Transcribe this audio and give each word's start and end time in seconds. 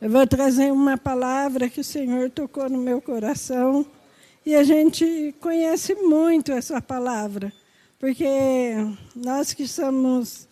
Eu 0.00 0.08
vou 0.08 0.26
trazer 0.26 0.72
uma 0.72 0.96
palavra 0.96 1.68
que 1.68 1.82
o 1.82 1.84
Senhor 1.84 2.30
tocou 2.30 2.70
no 2.70 2.78
meu 2.78 3.02
coração. 3.02 3.84
E 4.46 4.54
a 4.54 4.64
gente 4.64 5.34
conhece 5.38 5.94
muito 5.94 6.52
essa 6.52 6.80
palavra, 6.80 7.52
porque 7.98 8.76
nós 9.14 9.52
que 9.52 9.68
somos 9.68 10.48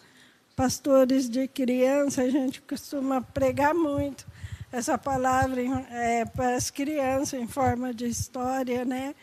pastores 0.54 1.30
de 1.30 1.48
criança, 1.48 2.20
a 2.20 2.28
gente 2.28 2.60
costuma 2.60 3.22
pregar 3.22 3.74
muito 3.74 4.26
essa 4.70 4.98
palavra 4.98 5.62
é, 5.92 6.26
para 6.26 6.54
as 6.54 6.70
crianças 6.70 7.40
em 7.40 7.46
forma 7.46 7.94
de 7.94 8.06
história, 8.06 8.84
né? 8.84 9.14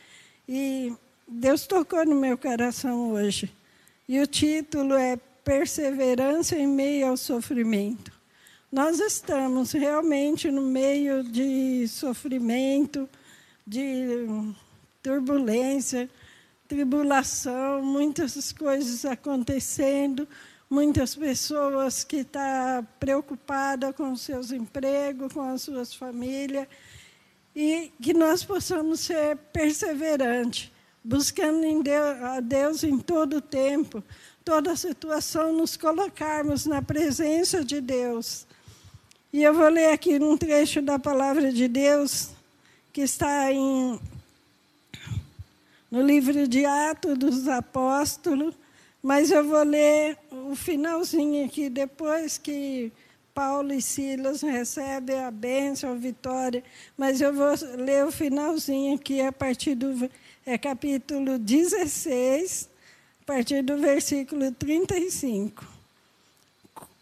E 0.49 0.91
Deus 1.27 1.67
tocou 1.67 2.03
no 2.03 2.15
meu 2.15 2.35
coração 2.35 3.11
hoje. 3.11 3.53
E 4.09 4.19
o 4.19 4.25
título 4.25 4.95
é 4.95 5.17
Perseverança 5.43 6.57
em 6.57 6.65
meio 6.65 7.09
ao 7.09 7.17
sofrimento. 7.17 8.14
Nós 8.75 8.99
estamos 8.99 9.71
realmente 9.71 10.51
no 10.51 10.61
meio 10.61 11.23
de 11.23 11.87
sofrimento, 11.87 13.07
de 13.65 14.27
turbulência, 15.01 16.09
tribulação, 16.67 17.81
muitas 17.81 18.51
coisas 18.51 19.05
acontecendo, 19.05 20.27
muitas 20.69 21.15
pessoas 21.15 22.03
que 22.03 22.17
estão 22.17 22.41
tá 22.41 22.85
preocupadas 22.99 23.95
com 23.95 24.13
seus 24.17 24.51
empregos, 24.51 25.31
com 25.31 25.43
as 25.43 25.61
suas 25.61 25.93
famílias, 25.93 26.67
e 27.55 27.93
que 28.01 28.13
nós 28.13 28.43
possamos 28.43 28.99
ser 28.99 29.37
perseverantes, 29.53 30.69
buscando 31.01 31.63
em 31.63 31.81
Deus, 31.81 32.21
a 32.21 32.41
Deus 32.41 32.83
em 32.83 32.99
todo 32.99 33.37
o 33.37 33.41
tempo, 33.41 34.03
toda 34.43 34.75
situação, 34.75 35.53
nos 35.53 35.77
colocarmos 35.77 36.65
na 36.65 36.81
presença 36.81 37.63
de 37.63 37.79
Deus. 37.79 38.45
E 39.33 39.43
eu 39.43 39.53
vou 39.53 39.67
ler 39.69 39.91
aqui 39.91 40.17
um 40.17 40.37
trecho 40.37 40.81
da 40.81 40.97
palavra 40.97 41.51
de 41.51 41.67
Deus 41.67 42.29
que 42.93 43.01
está 43.01 43.51
em, 43.51 43.99
no 45.91 46.01
livro 46.01 46.47
de 46.47 46.65
Atos 46.65 47.17
dos 47.17 47.47
Apóstolos, 47.47 48.55
mas 49.03 49.31
eu 49.31 49.43
vou 49.43 49.63
ler 49.63 50.17
o 50.31 50.55
finalzinho 50.55 51.45
aqui, 51.45 51.69
depois 51.69 52.37
que 52.37 52.91
Paulo 53.33 53.73
e 53.73 53.81
Silas 53.81 54.41
recebem 54.41 55.19
a 55.19 55.29
bênção, 55.29 55.91
a 55.91 55.95
vitória, 55.95 56.63
mas 56.97 57.19
eu 57.19 57.33
vou 57.33 57.53
ler 57.75 58.05
o 58.05 58.11
finalzinho 58.13 58.95
aqui, 58.95 59.19
a 59.19 59.31
partir 59.31 59.75
do 59.75 60.09
é, 60.45 60.57
capítulo 60.57 61.37
16, 61.37 62.69
a 63.21 63.25
partir 63.25 63.61
do 63.61 63.77
versículo 63.77 64.53
35. 64.53 65.67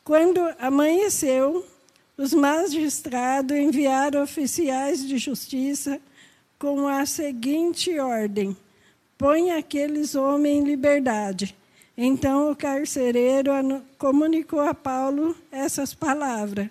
Quando 0.04 0.40
amanheceu, 0.58 1.64
os 2.18 2.34
magistrados 2.34 3.58
enviaram 3.58 4.24
oficiais 4.24 5.08
de 5.08 5.18
justiça 5.18 6.00
com 6.58 6.88
a 6.88 7.06
seguinte 7.06 7.98
ordem: 8.00 8.56
põe 9.18 9.52
aqueles 9.52 10.16
homens 10.16 10.60
em 10.60 10.64
liberdade 10.64 11.56
então 11.98 12.52
o 12.52 12.56
carcereiro 12.56 13.52
comunicou 14.00 14.62
a 14.62 14.74
Paulo 14.74 15.36
essas 15.52 15.94
palavras. 15.94 16.68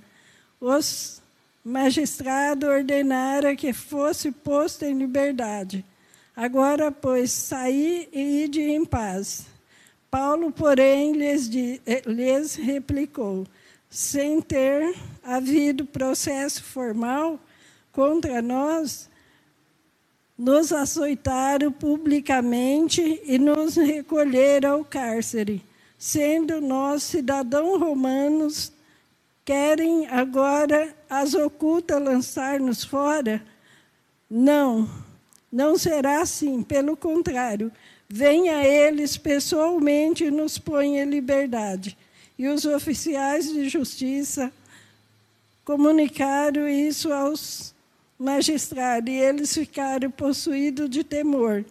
Os 0.61 1.23
magistrados 1.65 2.69
ordenaram 2.69 3.55
que 3.55 3.73
fosse 3.73 4.33
posto 4.33 4.85
em 4.85 4.99
liberdade. 4.99 5.85
Agora, 6.35 6.91
pois, 6.91 7.31
saí 7.31 8.09
e 8.13 8.45
ide 8.45 8.61
em 8.61 8.85
paz. 8.85 9.47
Paulo, 10.11 10.51
porém, 10.51 11.13
lhes, 11.13 11.49
eh, 11.87 12.03
lhes 12.05 12.57
replicou: 12.57 13.47
sem 13.89 14.41
ter 14.41 14.95
havido 15.23 15.85
processo 15.85 16.63
formal 16.63 17.39
contra 17.93 18.41
nós, 18.41 19.09
nos 20.37 20.73
açoitaram 20.73 21.71
publicamente 21.71 23.21
e 23.25 23.39
nos 23.39 23.77
recolheram 23.77 24.73
ao 24.73 24.85
cárcere. 24.85 25.63
Sendo 25.99 26.61
nós 26.61 27.03
cidadãos 27.05 27.79
romanos, 27.79 28.73
querem 29.45 30.07
agora 30.09 30.95
as 31.09 31.35
ocultas 31.35 32.03
lançar-nos 32.03 32.83
fora? 32.83 33.43
Não, 34.29 34.91
não 35.51 35.79
será 35.79 36.23
assim, 36.23 36.63
pelo 36.63 36.97
contrário, 36.97 37.71
venha 38.09 38.65
eles 38.65 39.17
pessoalmente 39.17 40.25
e 40.25 40.31
nos 40.31 40.59
põe 40.59 40.99
em 40.99 41.05
liberdade. 41.05 41.97
E 42.39 42.49
os 42.49 42.65
oficiais 42.65 43.53
de 43.53 43.69
justiça 43.69 44.53
comunicaram 45.65 46.69
isso 46.69 47.13
aos 47.13 47.75
magistrado, 48.19 49.11
e 49.11 49.19
eles 49.19 49.53
ficaram 49.53 50.11
possuídos 50.11 50.89
de 50.89 51.03
temor, 51.03 51.65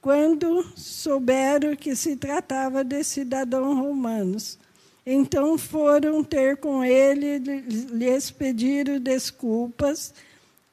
quando 0.00 0.64
souberam 0.76 1.74
que 1.74 1.96
se 1.96 2.16
tratava 2.16 2.84
de 2.84 3.02
cidadãos 3.02 3.76
romanos. 3.76 4.58
Então 5.04 5.58
foram 5.58 6.22
ter 6.22 6.56
com 6.58 6.84
ele, 6.84 7.38
lhes 7.38 8.30
pediram 8.30 9.00
desculpas 9.00 10.14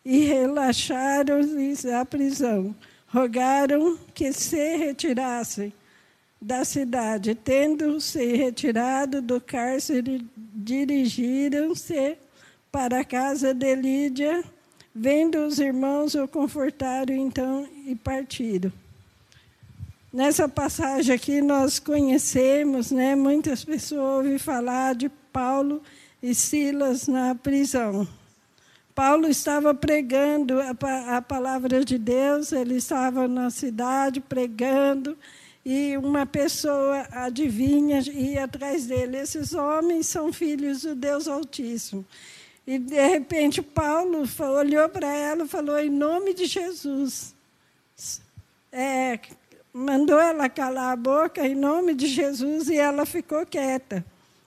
e 0.06 0.20
relaxaram-lhes 0.20 1.86
a 1.86 2.06
prisão. 2.06 2.76
Rogaram 3.08 3.98
que 4.14 4.32
se 4.32 4.78
retirassem 4.78 5.74
da 6.42 6.64
cidade. 6.64 7.34
Tendo-se 7.34 8.36
retirado 8.36 9.22
do 9.22 9.42
cárcere, 9.42 10.26
dirigiram-se 10.38 12.18
para 12.72 13.02
a 13.02 13.06
casa 13.06 13.54
de 13.54 13.76
Lídia, 13.76 14.44
Vendo 15.00 15.46
os 15.46 15.60
irmãos, 15.60 16.16
o 16.16 16.28
confortaram 16.28 17.14
então 17.14 17.68
e 17.86 17.94
partiram. 17.94 18.74
Nessa 20.12 20.50
passagem 20.50 21.14
aqui 21.14 21.40
nós 21.40 21.78
conhecemos, 21.78 22.90
né, 22.90 23.16
muitas 23.16 23.64
pessoas 23.64 24.16
ouvem 24.18 24.40
falar 24.40 24.96
de 24.96 25.08
Paulo 25.32 25.84
e 26.22 26.34
Silas 26.34 27.08
na 27.08 27.36
prisão. 27.36 28.08
Paulo 28.96 29.28
estava 29.28 29.72
pregando 29.72 30.60
a, 30.60 31.18
a 31.18 31.22
palavra 31.22 31.86
de 31.86 32.00
Deus, 32.00 32.52
ele 32.52 32.78
estava 32.78 33.28
na 33.28 33.52
cidade 33.52 34.20
pregando, 34.20 35.16
e 35.64 35.96
uma 35.96 36.26
pessoa 36.26 37.06
adivinha 37.12 38.00
e 38.00 38.34
ia 38.34 38.46
atrás 38.46 38.88
dele. 38.88 39.18
Esses 39.18 39.54
homens 39.54 40.08
são 40.08 40.34
filhos 40.34 40.82
do 40.82 40.96
Deus 40.96 41.28
Altíssimo. 41.28 42.04
E, 42.68 42.78
de 42.78 43.02
repente, 43.08 43.62
Paulo 43.62 44.28
olhou 44.58 44.90
para 44.90 45.08
ela 45.08 45.46
e 45.46 45.48
falou: 45.48 45.80
em 45.80 45.90
nome 45.90 46.34
de 46.34 46.46
Jesus. 46.46 47.34
É, 48.70 49.18
mandou 49.72 50.20
ela 50.20 50.50
calar 50.50 50.92
a 50.92 50.96
boca 50.96 51.48
em 51.48 51.56
nome 51.56 51.96
de 51.96 52.08
Jesus 52.08 52.68
e 52.68 52.76
ela 52.76 53.06
ficou 53.06 53.46
quieta. 53.46 54.04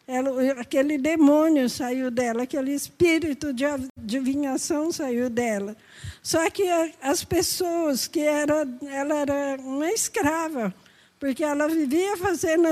Ela, 0.06 0.60
aquele 0.60 0.98
demônio 0.98 1.70
saiu 1.70 2.10
dela, 2.10 2.42
aquele 2.42 2.75
espírito 2.75 3.54
de 3.54 3.64
adivinhação 3.64 4.92
saiu 4.92 5.30
dela. 5.30 5.75
Só 6.22 6.50
que 6.50 6.69
as 7.00 7.25
pessoas 7.25 8.06
que 8.06 8.20
era, 8.20 8.69
ela 8.88 9.14
era 9.14 9.56
uma 9.60 9.91
escrava, 9.91 10.75
porque 11.19 11.42
ela 11.42 11.69
vivia 11.69 12.16
fazendo 12.16 12.66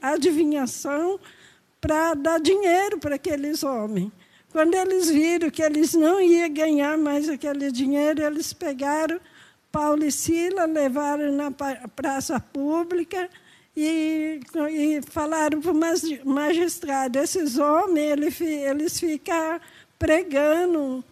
adivinhação 0.00 1.18
para 1.80 2.14
dar 2.14 2.38
dinheiro 2.38 2.98
para 2.98 3.16
aqueles 3.16 3.64
homens. 3.64 4.12
Quando 4.52 4.74
eles 4.74 5.08
viram 5.08 5.50
que 5.50 5.62
eles 5.62 5.94
não 5.94 6.20
iam 6.20 6.52
ganhar 6.52 6.98
mais 6.98 7.28
aquele 7.28 7.72
dinheiro, 7.72 8.22
eles 8.22 8.52
pegaram 8.52 9.18
Paulo 9.72 10.04
e 10.04 10.12
Sila, 10.12 10.66
levaram 10.66 11.32
na 11.32 11.50
praça 11.50 12.38
pública 12.38 13.30
e, 13.74 14.40
e 14.70 15.00
falaram 15.08 15.58
para 15.60 15.72
o 15.72 16.30
magistrado: 16.30 17.18
esses 17.18 17.56
homens 17.56 18.10
eles, 18.12 18.40
eles 18.40 19.00
ficam 19.00 19.58
pregando 19.98 21.02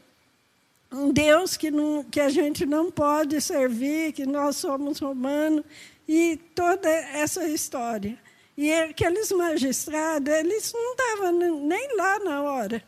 um 0.92 1.10
Deus 1.10 1.56
que, 1.56 1.70
não, 1.70 2.04
que 2.04 2.20
a 2.20 2.28
gente 2.28 2.66
não 2.66 2.90
pode 2.90 3.40
servir, 3.40 4.12
que 4.12 4.26
nós 4.26 4.56
somos 4.56 4.98
romanos, 4.98 5.64
e 6.06 6.38
toda 6.54 6.88
essa 6.88 7.48
história. 7.48 8.18
E 8.54 8.70
aqueles 8.72 9.32
magistrados, 9.32 10.30
eles 10.34 10.72
não 10.74 10.90
estavam 10.90 11.32
nem 11.32 11.96
lá 11.96 12.18
na 12.18 12.42
hora. 12.42 12.82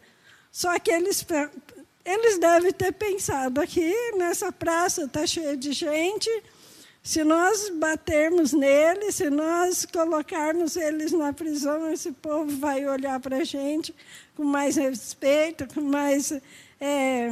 Só 0.52 0.78
que 0.78 0.90
eles, 0.90 1.26
eles 2.04 2.38
devem 2.38 2.72
ter 2.72 2.92
pensado: 2.92 3.58
aqui 3.58 3.90
nessa 4.18 4.52
praça 4.52 5.04
está 5.04 5.26
cheia 5.26 5.56
de 5.56 5.72
gente, 5.72 6.30
se 7.02 7.24
nós 7.24 7.70
batermos 7.70 8.52
neles, 8.52 9.16
se 9.16 9.30
nós 9.30 9.86
colocarmos 9.86 10.76
eles 10.76 11.10
na 11.10 11.32
prisão, 11.32 11.90
esse 11.90 12.12
povo 12.12 12.54
vai 12.58 12.86
olhar 12.86 13.18
para 13.18 13.38
a 13.38 13.44
gente 13.44 13.94
com 14.36 14.44
mais 14.44 14.76
respeito, 14.76 15.66
com 15.74 15.80
mais. 15.80 16.32
É, 16.80 17.30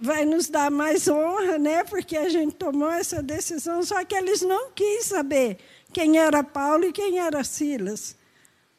vai 0.00 0.24
nos 0.24 0.48
dar 0.48 0.70
mais 0.70 1.06
honra, 1.06 1.58
né? 1.58 1.84
Porque 1.84 2.16
a 2.16 2.28
gente 2.28 2.56
tomou 2.56 2.90
essa 2.90 3.22
decisão. 3.22 3.84
Só 3.84 4.04
que 4.04 4.16
eles 4.16 4.42
não 4.42 4.72
quis 4.72 5.06
saber 5.06 5.58
quem 5.92 6.18
era 6.18 6.42
Paulo 6.42 6.86
e 6.86 6.92
quem 6.92 7.18
era 7.20 7.44
Silas. 7.44 8.16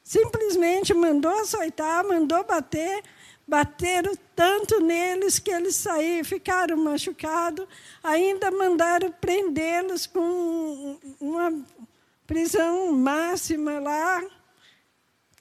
Simplesmente 0.10 0.92
mandou 0.92 1.32
açoitar, 1.40 2.04
mandou 2.04 2.44
bater, 2.44 3.04
bateram 3.48 4.12
tanto 4.36 4.82
neles 4.82 5.38
que 5.38 5.52
eles 5.52 5.76
saíram, 5.76 6.26
ficaram 6.26 6.76
machucados, 6.78 7.68
ainda 8.04 8.50
mandaram 8.50 9.12
prendê-los 9.12 10.08
com 10.08 10.98
uma 11.20 11.64
prisão 12.26 12.92
máxima 12.92 13.78
lá, 13.78 14.24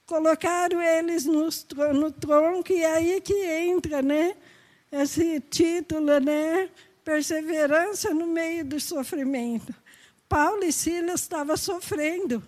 colocaram 0.04 0.82
eles 0.82 1.24
no, 1.24 1.48
no 1.94 2.12
tronco, 2.12 2.70
e 2.70 2.84
aí 2.84 3.22
que 3.22 3.46
entra 3.46 4.02
né, 4.02 4.36
esse 4.92 5.40
título, 5.40 6.20
né, 6.20 6.68
perseverança 7.02 8.12
no 8.12 8.26
meio 8.26 8.66
do 8.66 8.78
sofrimento. 8.78 9.74
Paulo 10.28 10.62
e 10.62 10.70
Silas 10.70 11.22
estavam 11.22 11.56
sofrendo. 11.56 12.46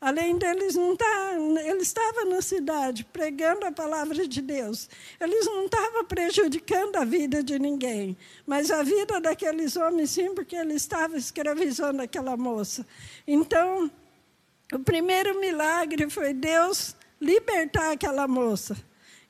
Além 0.00 0.36
deles 0.36 0.74
não 0.74 0.94
tá, 0.94 1.32
ele 1.64 1.80
estava 1.80 2.24
na 2.26 2.42
cidade 2.42 3.04
pregando 3.04 3.64
a 3.64 3.72
palavra 3.72 4.28
de 4.28 4.42
Deus. 4.42 4.88
Eles 5.18 5.46
não 5.46 5.64
estavam 5.64 6.04
prejudicando 6.04 6.96
a 6.96 7.04
vida 7.04 7.42
de 7.42 7.58
ninguém, 7.58 8.16
mas 8.46 8.70
a 8.70 8.82
vida 8.82 9.20
daqueles 9.20 9.76
homens 9.76 10.10
sim, 10.10 10.34
porque 10.34 10.54
ele 10.54 10.74
estava 10.74 11.16
escravizando 11.16 12.02
aquela 12.02 12.36
moça. 12.36 12.86
Então, 13.26 13.90
o 14.72 14.78
primeiro 14.78 15.40
milagre 15.40 16.10
foi 16.10 16.34
Deus 16.34 16.94
libertar 17.20 17.92
aquela 17.92 18.28
moça. 18.28 18.76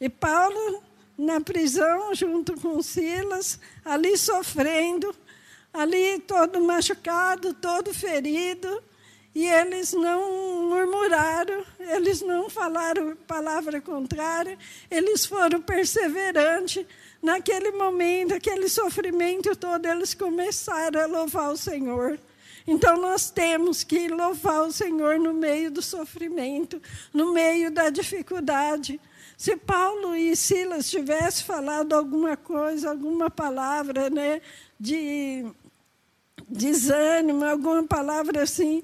E 0.00 0.08
Paulo 0.08 0.82
na 1.16 1.40
prisão, 1.40 2.14
junto 2.14 2.60
com 2.60 2.82
Silas, 2.82 3.58
ali 3.84 4.18
sofrendo, 4.18 5.14
ali 5.72 6.18
todo 6.20 6.60
machucado, 6.60 7.54
todo 7.54 7.94
ferido, 7.94 8.82
e 9.36 9.46
eles 9.46 9.92
não 9.92 10.66
murmuraram, 10.70 11.62
eles 11.78 12.22
não 12.22 12.48
falaram 12.48 13.14
palavra 13.26 13.82
contrária, 13.82 14.56
eles 14.90 15.26
foram 15.26 15.60
perseverantes. 15.60 16.86
Naquele 17.20 17.70
momento, 17.72 18.32
aquele 18.32 18.66
sofrimento 18.66 19.54
todo, 19.54 19.84
eles 19.84 20.14
começaram 20.14 21.02
a 21.02 21.04
louvar 21.04 21.52
o 21.52 21.56
Senhor. 21.58 22.18
Então, 22.66 22.96
nós 22.96 23.28
temos 23.28 23.84
que 23.84 24.08
louvar 24.08 24.62
o 24.62 24.72
Senhor 24.72 25.18
no 25.18 25.34
meio 25.34 25.70
do 25.70 25.82
sofrimento, 25.82 26.80
no 27.12 27.34
meio 27.34 27.70
da 27.70 27.90
dificuldade. 27.90 28.98
Se 29.36 29.54
Paulo 29.54 30.16
e 30.16 30.34
Silas 30.34 30.88
tivessem 30.88 31.44
falado 31.44 31.92
alguma 31.92 32.38
coisa, 32.38 32.88
alguma 32.88 33.28
palavra 33.28 34.08
né, 34.08 34.40
de 34.80 35.44
desânimo, 36.48 37.44
alguma 37.44 37.82
palavra 37.84 38.42
assim, 38.42 38.82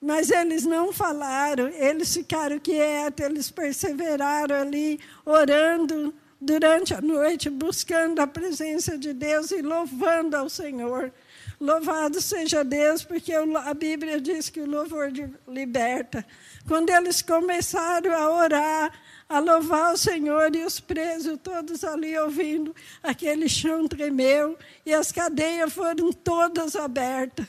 mas 0.00 0.30
eles 0.30 0.64
não 0.64 0.92
falaram, 0.92 1.68
eles 1.68 2.14
ficaram 2.14 2.58
quietos, 2.58 3.24
eles 3.24 3.50
perseveraram 3.50 4.56
ali, 4.56 5.00
orando 5.24 6.14
durante 6.40 6.94
a 6.94 7.00
noite, 7.00 7.48
buscando 7.48 8.20
a 8.20 8.26
presença 8.26 8.98
de 8.98 9.12
Deus 9.12 9.50
e 9.50 9.62
louvando 9.62 10.36
ao 10.36 10.48
Senhor. 10.48 11.12
Louvado 11.58 12.20
seja 12.20 12.62
Deus, 12.62 13.02
porque 13.02 13.32
a 13.32 13.72
Bíblia 13.72 14.20
diz 14.20 14.50
que 14.50 14.60
o 14.60 14.68
louvor 14.68 15.10
liberta. 15.48 16.24
Quando 16.68 16.90
eles 16.90 17.22
começaram 17.22 18.14
a 18.14 18.30
orar, 18.30 18.92
a 19.28 19.38
louvar 19.38 19.94
o 19.94 19.96
Senhor 19.96 20.54
e 20.54 20.64
os 20.64 20.78
presos 20.78 21.38
todos 21.42 21.82
ali 21.82 22.16
ouvindo, 22.18 22.76
aquele 23.02 23.48
chão 23.48 23.88
tremeu 23.88 24.56
e 24.84 24.92
as 24.92 25.10
cadeias 25.10 25.72
foram 25.72 26.12
todas 26.12 26.76
abertas. 26.76 27.46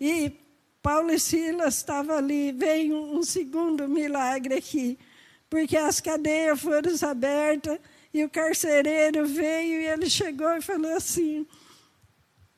E 0.00 0.32
Paulo 0.82 1.12
e 1.12 1.18
Silas 1.18 1.76
estavam 1.76 2.16
ali, 2.16 2.50
veio 2.50 2.96
um 2.96 3.22
segundo 3.22 3.88
milagre 3.88 4.54
aqui, 4.54 4.98
porque 5.48 5.76
as 5.76 6.00
cadeias 6.00 6.60
foram 6.60 6.90
abertas 7.08 7.78
e 8.12 8.24
o 8.24 8.28
carcereiro 8.28 9.24
veio 9.24 9.80
e 9.80 9.86
ele 9.86 10.10
chegou 10.10 10.50
e 10.56 10.60
falou 10.60 10.92
assim: 10.96 11.46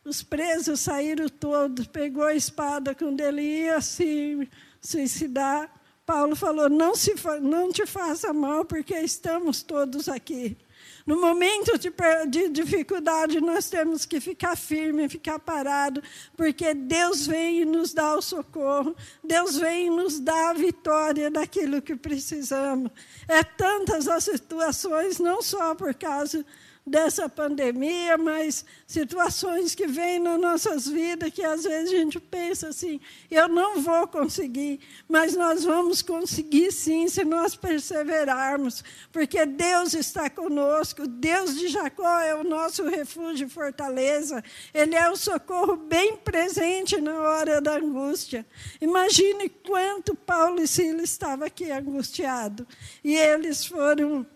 os 0.04 0.22
presos 0.22 0.80
saíram 0.80 1.28
todos, 1.28 1.86
pegou 1.86 2.24
a 2.24 2.34
espada 2.34 2.94
quando 2.94 3.20
ele 3.20 3.42
ia 3.42 3.80
se 3.80 4.48
suicidar. 4.80 5.70
Paulo 6.06 6.34
falou: 6.34 6.70
não, 6.70 6.94
se, 6.94 7.14
não 7.42 7.70
te 7.70 7.84
faça 7.84 8.32
mal, 8.32 8.64
porque 8.64 8.94
estamos 9.00 9.62
todos 9.62 10.08
aqui. 10.08 10.56
No 11.06 11.20
momento 11.20 11.76
de, 11.76 11.92
de, 12.28 12.48
dificuldade, 12.48 13.38
nós 13.38 13.68
temos 13.68 14.06
que 14.06 14.20
ficar 14.20 14.56
firme, 14.56 15.06
ficar 15.06 15.38
parado, 15.38 16.02
porque 16.34 16.72
Deus 16.72 17.26
vem 17.26 17.60
e 17.60 17.64
nos 17.66 17.92
dá 17.92 18.16
o 18.16 18.22
socorro, 18.22 18.96
Deus 19.22 19.56
vem 19.58 19.88
e 19.88 19.90
nos 19.90 20.18
dá 20.18 20.50
a 20.50 20.54
vitória 20.54 21.30
daquilo 21.30 21.82
que 21.82 21.94
precisamos. 21.94 22.90
É 23.28 23.44
tantas 23.44 24.08
as 24.08 24.24
situações, 24.24 25.18
não 25.18 25.42
só 25.42 25.74
por 25.74 25.92
causa 25.94 26.44
dessa 26.86 27.30
pandemia, 27.30 28.18
mas 28.18 28.64
situações 28.86 29.74
que 29.74 29.86
vêm 29.86 30.18
nas 30.18 30.38
nossas 30.38 30.86
vidas 30.86 31.32
que 31.32 31.42
às 31.42 31.64
vezes 31.64 31.94
a 31.94 31.96
gente 31.96 32.20
pensa 32.20 32.68
assim: 32.68 33.00
eu 33.30 33.48
não 33.48 33.80
vou 33.80 34.06
conseguir, 34.06 34.80
mas 35.08 35.34
nós 35.34 35.64
vamos 35.64 36.02
conseguir 36.02 36.70
sim 36.72 37.08
se 37.08 37.24
nós 37.24 37.56
perseverarmos, 37.56 38.84
porque 39.10 39.46
Deus 39.46 39.94
está 39.94 40.28
conosco, 40.28 41.06
Deus 41.06 41.58
de 41.58 41.68
Jacó 41.68 42.20
é 42.20 42.34
o 42.34 42.44
nosso 42.44 42.86
refúgio 42.86 43.46
e 43.46 43.50
fortaleza, 43.50 44.44
Ele 44.74 44.94
é 44.94 45.10
o 45.10 45.16
socorro 45.16 45.76
bem 45.76 46.16
presente 46.16 47.00
na 47.00 47.18
hora 47.18 47.62
da 47.62 47.76
angústia. 47.76 48.44
Imagine 48.78 49.48
quanto 49.48 50.14
Paulo 50.14 50.60
e 50.60 50.68
Silas 50.68 51.04
estavam 51.04 51.46
aqui 51.46 51.70
angustiados, 51.70 52.66
e 53.02 53.14
eles 53.14 53.64
foram 53.64 54.26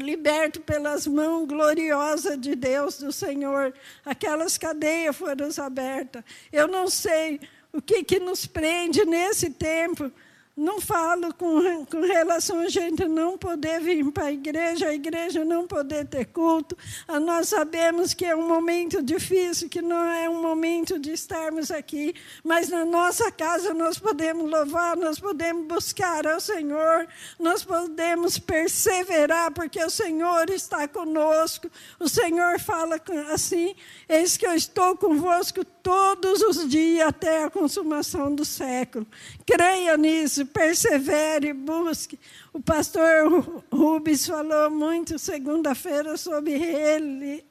liberto 0.00 0.60
pelas 0.60 1.06
mãos 1.06 1.46
gloriosas 1.46 2.40
de 2.40 2.54
Deus, 2.54 2.98
do 2.98 3.12
Senhor. 3.12 3.72
Aquelas 4.04 4.58
cadeias 4.58 5.16
foram 5.16 5.48
abertas. 5.58 6.22
Eu 6.52 6.68
não 6.68 6.88
sei 6.88 7.40
o 7.72 7.82
que, 7.82 8.04
que 8.04 8.20
nos 8.20 8.46
prende 8.46 9.04
nesse 9.04 9.50
tempo, 9.50 10.10
não 10.56 10.80
falo 10.80 11.34
com, 11.34 11.84
com 11.86 12.00
relação 12.00 12.60
a 12.60 12.68
gente 12.68 13.06
não 13.08 13.36
poder 13.36 13.80
vir 13.80 14.08
para 14.12 14.26
a 14.26 14.32
igreja, 14.32 14.88
a 14.88 14.94
igreja 14.94 15.44
não 15.44 15.66
poder 15.66 16.06
ter 16.06 16.26
culto. 16.26 16.78
Ah, 17.08 17.18
nós 17.18 17.48
sabemos 17.48 18.14
que 18.14 18.24
é 18.24 18.36
um 18.36 18.46
momento 18.46 19.02
difícil, 19.02 19.68
que 19.68 19.82
não 19.82 20.04
é 20.04 20.30
um 20.30 20.40
momento 20.40 20.96
de 20.98 21.10
estarmos 21.12 21.72
aqui, 21.72 22.14
mas 22.44 22.68
na 22.68 22.84
nossa 22.84 23.32
casa 23.32 23.74
nós 23.74 23.98
podemos 23.98 24.48
louvar, 24.48 24.96
nós 24.96 25.18
podemos 25.18 25.66
buscar 25.66 26.24
ao 26.24 26.40
Senhor, 26.40 27.08
nós 27.38 27.64
podemos 27.64 28.38
perseverar, 28.38 29.50
porque 29.50 29.82
o 29.82 29.90
Senhor 29.90 30.48
está 30.50 30.86
conosco. 30.86 31.68
O 31.98 32.08
Senhor 32.08 32.60
fala 32.60 33.00
assim: 33.32 33.74
Eis 34.08 34.36
que 34.36 34.46
eu 34.46 34.54
estou 34.54 34.96
convosco 34.96 35.64
todos 35.64 36.40
os 36.42 36.68
dias 36.68 37.08
até 37.08 37.44
a 37.44 37.50
consumação 37.50 38.34
do 38.34 38.44
século. 38.44 39.06
Creia 39.44 39.96
nisso 39.96 40.43
persevere, 40.44 41.52
busque. 41.52 42.18
O 42.52 42.60
pastor 42.60 43.64
Rubens 43.72 44.26
falou 44.26 44.70
muito 44.70 45.18
segunda-feira 45.18 46.16
sobre 46.16 46.52
ele. 46.52 47.44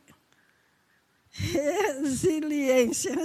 Resiliência. 1.30 3.16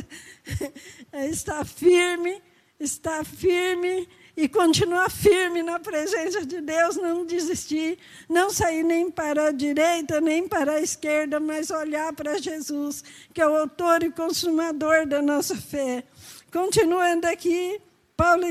Está 1.13 1.65
firme, 1.65 2.43
está 2.81 3.25
firme 3.25 4.09
e 4.37 4.49
continuar 4.49 5.11
firme 5.11 5.65
na 5.65 5.81
presença 5.81 6.47
de 6.47 6.61
Deus, 6.61 6.95
não 6.95 7.27
desistir, 7.27 7.99
não 8.29 8.51
sair 8.51 8.85
nem 8.85 9.11
para 9.11 9.49
a 9.49 9.53
direita, 9.53 10.21
nem 10.21 10.47
para 10.47 10.75
a 10.75 10.81
esquerda, 10.81 11.41
mas 11.41 11.73
olhar 11.73 12.13
para 12.13 12.41
Jesus, 12.41 13.03
que 13.35 13.41
é 13.41 13.47
o 13.49 13.57
autor 13.57 14.05
e 14.05 14.13
consumador 14.13 15.09
da 15.09 15.21
nossa 15.21 15.57
fé. 15.57 16.05
Continuando 16.53 17.27
aqui, 17.27 17.81
Paulo 18.19 18.47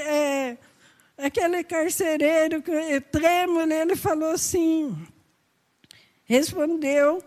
é, 0.00 0.56
aquele 1.18 1.62
carcereiro 1.62 2.62
trêmulo, 3.12 3.70
ele 3.70 3.94
falou 3.94 4.30
assim, 4.30 4.96
respondeu 6.24 7.22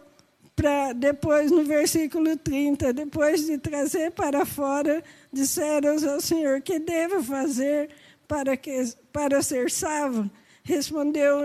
para 0.55 0.91
depois 0.93 1.51
no 1.51 1.63
versículo 1.63 2.35
30, 2.35 2.93
depois 2.93 3.45
de 3.45 3.59
trazer 3.59 4.09
para 4.09 4.43
fora, 4.43 5.03
disseram 5.31 5.93
ao 6.12 6.19
Senhor, 6.19 6.62
que 6.62 6.79
devo 6.79 7.21
fazer 7.21 7.91
para, 8.27 8.57
que, 8.57 8.91
para 9.12 9.43
ser 9.43 9.69
salvo? 9.69 10.27
Respondeu 10.63 11.41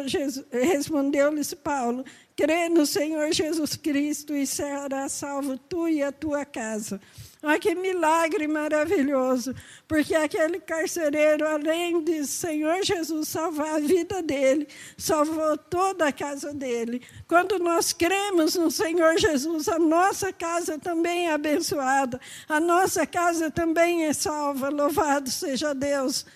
respondeu-lhes 0.51 1.53
Paulo, 1.53 2.07
crê 2.35 2.71
no 2.71 2.87
Senhor 2.87 3.31
Jesus 3.35 3.77
Cristo 3.77 4.35
e 4.35 4.47
será 4.47 5.11
salvo 5.11 5.59
tu 5.59 5.87
e 5.87 6.03
a 6.03 6.11
tua 6.11 6.47
casa. 6.47 6.99
Olha 7.41 7.59
que 7.61 7.73
milagre 7.73 8.49
maravilhoso, 8.49 9.55
porque 9.87 10.13
aquele 10.13 10.59
carcereiro, 10.59 11.47
além 11.47 12.03
de 12.03 12.27
Senhor 12.27 12.83
Jesus 12.83 13.29
salvar 13.29 13.77
a 13.77 13.79
vida 13.79 14.21
dele, 14.21 14.67
salvou 14.97 15.57
toda 15.57 16.09
a 16.09 16.13
casa 16.13 16.53
dele. 16.53 17.01
Quando 17.29 17.61
nós 17.61 17.93
cremos 17.93 18.57
no 18.57 18.73
Senhor 18.73 19.17
Jesus, 19.19 19.69
a 19.69 19.79
nossa 19.79 20.33
casa 20.33 20.81
também 20.81 21.29
é 21.29 21.33
abençoada, 21.33 22.21
a 22.49 22.59
nossa 22.59 23.07
casa 23.07 23.53
também 23.53 24.07
é 24.07 24.13
salva, 24.13 24.69
louvado 24.69 25.31
seja 25.31 25.73
Deus. 25.73 26.27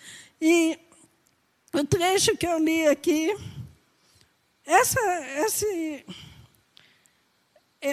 E 0.40 0.78
o 1.74 1.84
trecho 1.84 2.36
que 2.36 2.46
eu 2.46 2.60
li 2.60 2.86
aqui, 2.86 3.36
essa, 4.64 5.00
esse, 5.44 6.06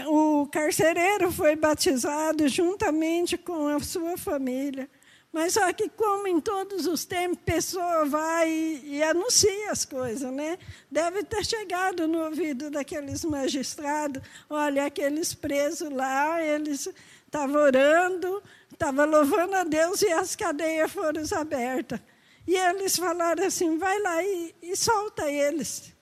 o 0.07 0.47
carcereiro 0.47 1.31
foi 1.31 1.55
batizado 1.55 2.47
juntamente 2.47 3.37
com 3.37 3.67
a 3.67 3.79
sua 3.79 4.17
família. 4.17 4.89
Mas 5.31 5.53
só 5.53 5.71
que, 5.73 5.87
como 5.89 6.27
em 6.27 6.39
todos 6.39 6.87
os 6.87 7.05
tempos, 7.05 7.37
pessoa 7.45 8.03
vai 8.05 8.49
e, 8.49 8.97
e, 8.97 9.03
anuncia 9.03 9.71
as 9.71 9.85
coisas, 9.85 10.31
né? 10.31 10.57
Deve 10.89 11.23
ter 11.23 11.45
chegado 11.45 12.07
no 12.07 12.25
ouvido 12.25 12.71
daqueles 12.71 13.23
magistrados, 13.23 14.23
olha, 14.49 14.85
aqueles 14.85 15.35
presos 15.35 15.89
lá, 15.91 16.41
eles 16.41 16.89
estavam 17.25 17.61
orando, 17.61 18.41
estavam 18.71 19.05
louvando 19.05 19.55
a 19.55 19.63
Deus 19.63 20.01
e 20.01 20.11
as 20.11 20.35
cadeias 20.35 20.91
foram 20.91 21.21
abertas. 21.37 21.99
E 22.47 22.55
eles 22.55 22.97
falaram 22.97 23.45
assim, 23.45 23.77
vai 23.77 23.99
lá 24.01 24.23
e, 24.23 24.55
e 24.63 24.75
solta 24.75 25.29
eles. 25.29 25.93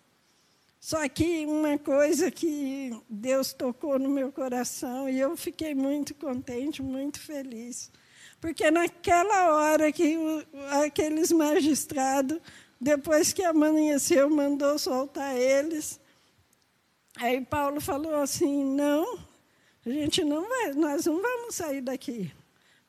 Só 0.88 1.06
que 1.10 1.46
uma 1.46 1.77
coisa 1.77 2.32
que 2.32 2.98
Deus 3.10 3.51
tocou 3.51 4.00
no 4.00 4.08
meu 4.08 4.32
coração 4.32 5.10
e 5.10 5.20
eu 5.20 5.36
fiquei 5.36 5.75
muito 5.75 6.15
contente, 6.15 6.82
muito 6.82 7.20
feliz. 7.20 7.91
Porque 8.39 8.72
naquela 8.72 9.53
hora 9.53 9.91
que 9.91 10.15
o, 10.15 10.46
aqueles 10.82 11.29
magistrados, 11.29 12.39
depois 12.79 13.34
que 13.34 13.44
amanheceu, 13.44 14.29
mandou 14.29 14.79
soltar 14.79 15.36
eles, 15.36 16.00
aí 17.17 17.41
Paulo 17.41 17.82
falou 17.82 18.15
assim: 18.22 18.63
não, 18.63 19.20
a 19.86 19.89
gente 19.89 20.24
não 20.24 20.48
vai, 20.48 20.72
nós 20.72 21.06
não 21.06 21.22
vamos 21.22 21.56
sair 21.56 21.82
daqui. 21.82 22.32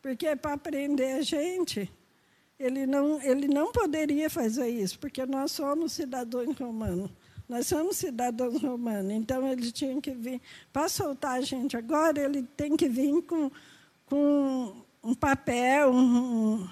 Porque 0.01 0.29
é 0.29 0.37
para 0.37 0.57
prender 0.57 1.17
a 1.17 1.23
gente, 1.23 1.91
ele 2.61 2.87
não, 2.87 3.21
ele 3.21 3.49
não 3.49 3.73
poderia 3.73 4.31
fazer 4.31 4.69
isso, 4.69 4.97
porque 5.01 5.27
nós 5.27 5.51
somos 5.51 5.95
cidadãos 5.95 6.57
romanos. 6.57 7.11
Nós 7.49 7.67
somos 7.67 7.97
cidadãos 7.97 8.61
romanos, 8.61 9.11
então 9.11 9.47
ele 9.49 9.73
tinha 9.73 9.99
que 10.01 10.11
vir. 10.11 10.41
Para 10.71 10.89
soltar 10.89 11.39
a 11.39 11.41
gente 11.41 11.77
agora, 11.77 12.21
ele 12.21 12.43
tem 12.43 12.77
que 12.77 12.89
vir 12.89 13.23
com, 13.23 13.51
com 14.05 14.85
um 15.03 15.15
papel, 15.15 15.91
um, 15.91 16.69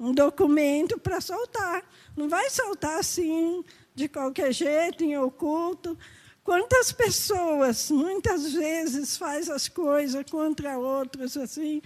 um 0.00 0.12
documento 0.12 0.98
para 0.98 1.20
soltar. 1.20 1.84
Não 2.16 2.30
vai 2.30 2.48
soltar 2.48 2.98
assim, 2.98 3.62
de 3.94 4.08
qualquer 4.08 4.52
jeito, 4.52 5.04
em 5.04 5.18
oculto. 5.18 5.98
Quantas 6.42 6.92
pessoas, 6.92 7.90
muitas 7.90 8.52
vezes, 8.52 9.18
faz 9.18 9.50
as 9.50 9.68
coisas 9.68 10.24
contra 10.30 10.78
outros 10.78 11.36
assim, 11.36 11.82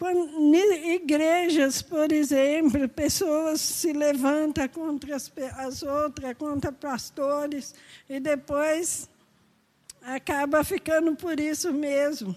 quando, 0.00 0.30
igrejas, 0.54 1.82
por 1.82 2.10
exemplo, 2.10 2.88
pessoas 2.88 3.60
se 3.60 3.92
levantam 3.92 4.66
contra 4.70 5.14
as, 5.14 5.30
as 5.58 5.82
outras, 5.82 6.34
contra 6.38 6.72
pastores, 6.72 7.74
e 8.08 8.18
depois 8.18 9.10
acaba 10.00 10.64
ficando 10.64 11.14
por 11.14 11.38
isso 11.38 11.70
mesmo. 11.70 12.34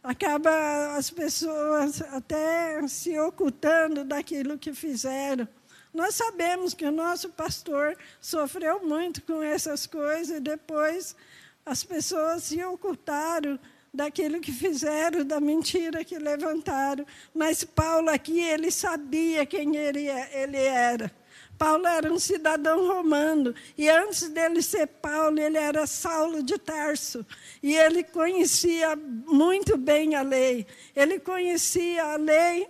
Acaba 0.00 0.96
as 0.96 1.10
pessoas 1.10 2.00
até 2.02 2.86
se 2.86 3.18
ocultando 3.18 4.04
daquilo 4.04 4.56
que 4.56 4.72
fizeram. 4.72 5.48
Nós 5.92 6.14
sabemos 6.14 6.72
que 6.72 6.86
o 6.86 6.92
nosso 6.92 7.30
pastor 7.30 7.98
sofreu 8.20 8.86
muito 8.86 9.24
com 9.24 9.42
essas 9.42 9.88
coisas 9.88 10.36
e 10.36 10.40
depois 10.40 11.16
as 11.64 11.82
pessoas 11.82 12.44
se 12.44 12.62
ocultaram 12.62 13.58
daquilo 13.96 14.40
que 14.40 14.52
fizeram, 14.52 15.24
da 15.24 15.40
mentira 15.40 16.04
que 16.04 16.18
levantaram. 16.18 17.06
Mas 17.34 17.64
Paulo 17.64 18.10
aqui, 18.10 18.38
ele 18.40 18.70
sabia 18.70 19.46
quem 19.46 19.74
ele, 19.76 20.08
é, 20.08 20.42
ele 20.42 20.58
era. 20.58 21.10
Paulo 21.58 21.86
era 21.86 22.12
um 22.12 22.18
cidadão 22.18 22.86
romano, 22.86 23.54
e 23.78 23.88
antes 23.88 24.28
dele 24.28 24.60
ser 24.60 24.86
Paulo, 24.86 25.40
ele 25.40 25.56
era 25.56 25.86
Saulo 25.86 26.42
de 26.42 26.58
Tarso, 26.58 27.24
e 27.62 27.74
ele 27.74 28.04
conhecia 28.04 28.94
muito 28.94 29.78
bem 29.78 30.14
a 30.14 30.20
lei. 30.20 30.66
Ele 30.94 31.18
conhecia 31.18 32.04
a 32.04 32.16
lei 32.16 32.68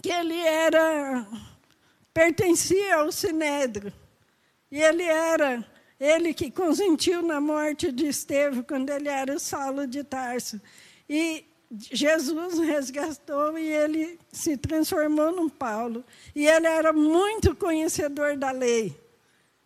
que 0.00 0.10
ele 0.12 0.40
era 0.40 1.26
pertencia 2.14 2.96
ao 2.96 3.10
sinédrio. 3.10 3.92
E 4.70 4.80
ele 4.80 5.02
era 5.02 5.66
ele 6.00 6.32
que 6.32 6.50
consentiu 6.50 7.22
na 7.22 7.40
morte 7.40 7.90
de 7.90 8.06
Estevão 8.06 8.62
quando 8.62 8.90
ele 8.90 9.08
era 9.08 9.38
Saulo 9.38 9.86
de 9.86 10.04
Tarso. 10.04 10.60
E 11.08 11.44
Jesus 11.70 12.58
resgatou 12.58 13.58
e 13.58 13.66
ele 13.66 14.18
se 14.32 14.56
transformou 14.56 15.32
num 15.32 15.48
Paulo. 15.48 16.04
E 16.34 16.46
ele 16.46 16.66
era 16.66 16.92
muito 16.92 17.54
conhecedor 17.54 18.36
da 18.36 18.50
lei. 18.50 18.96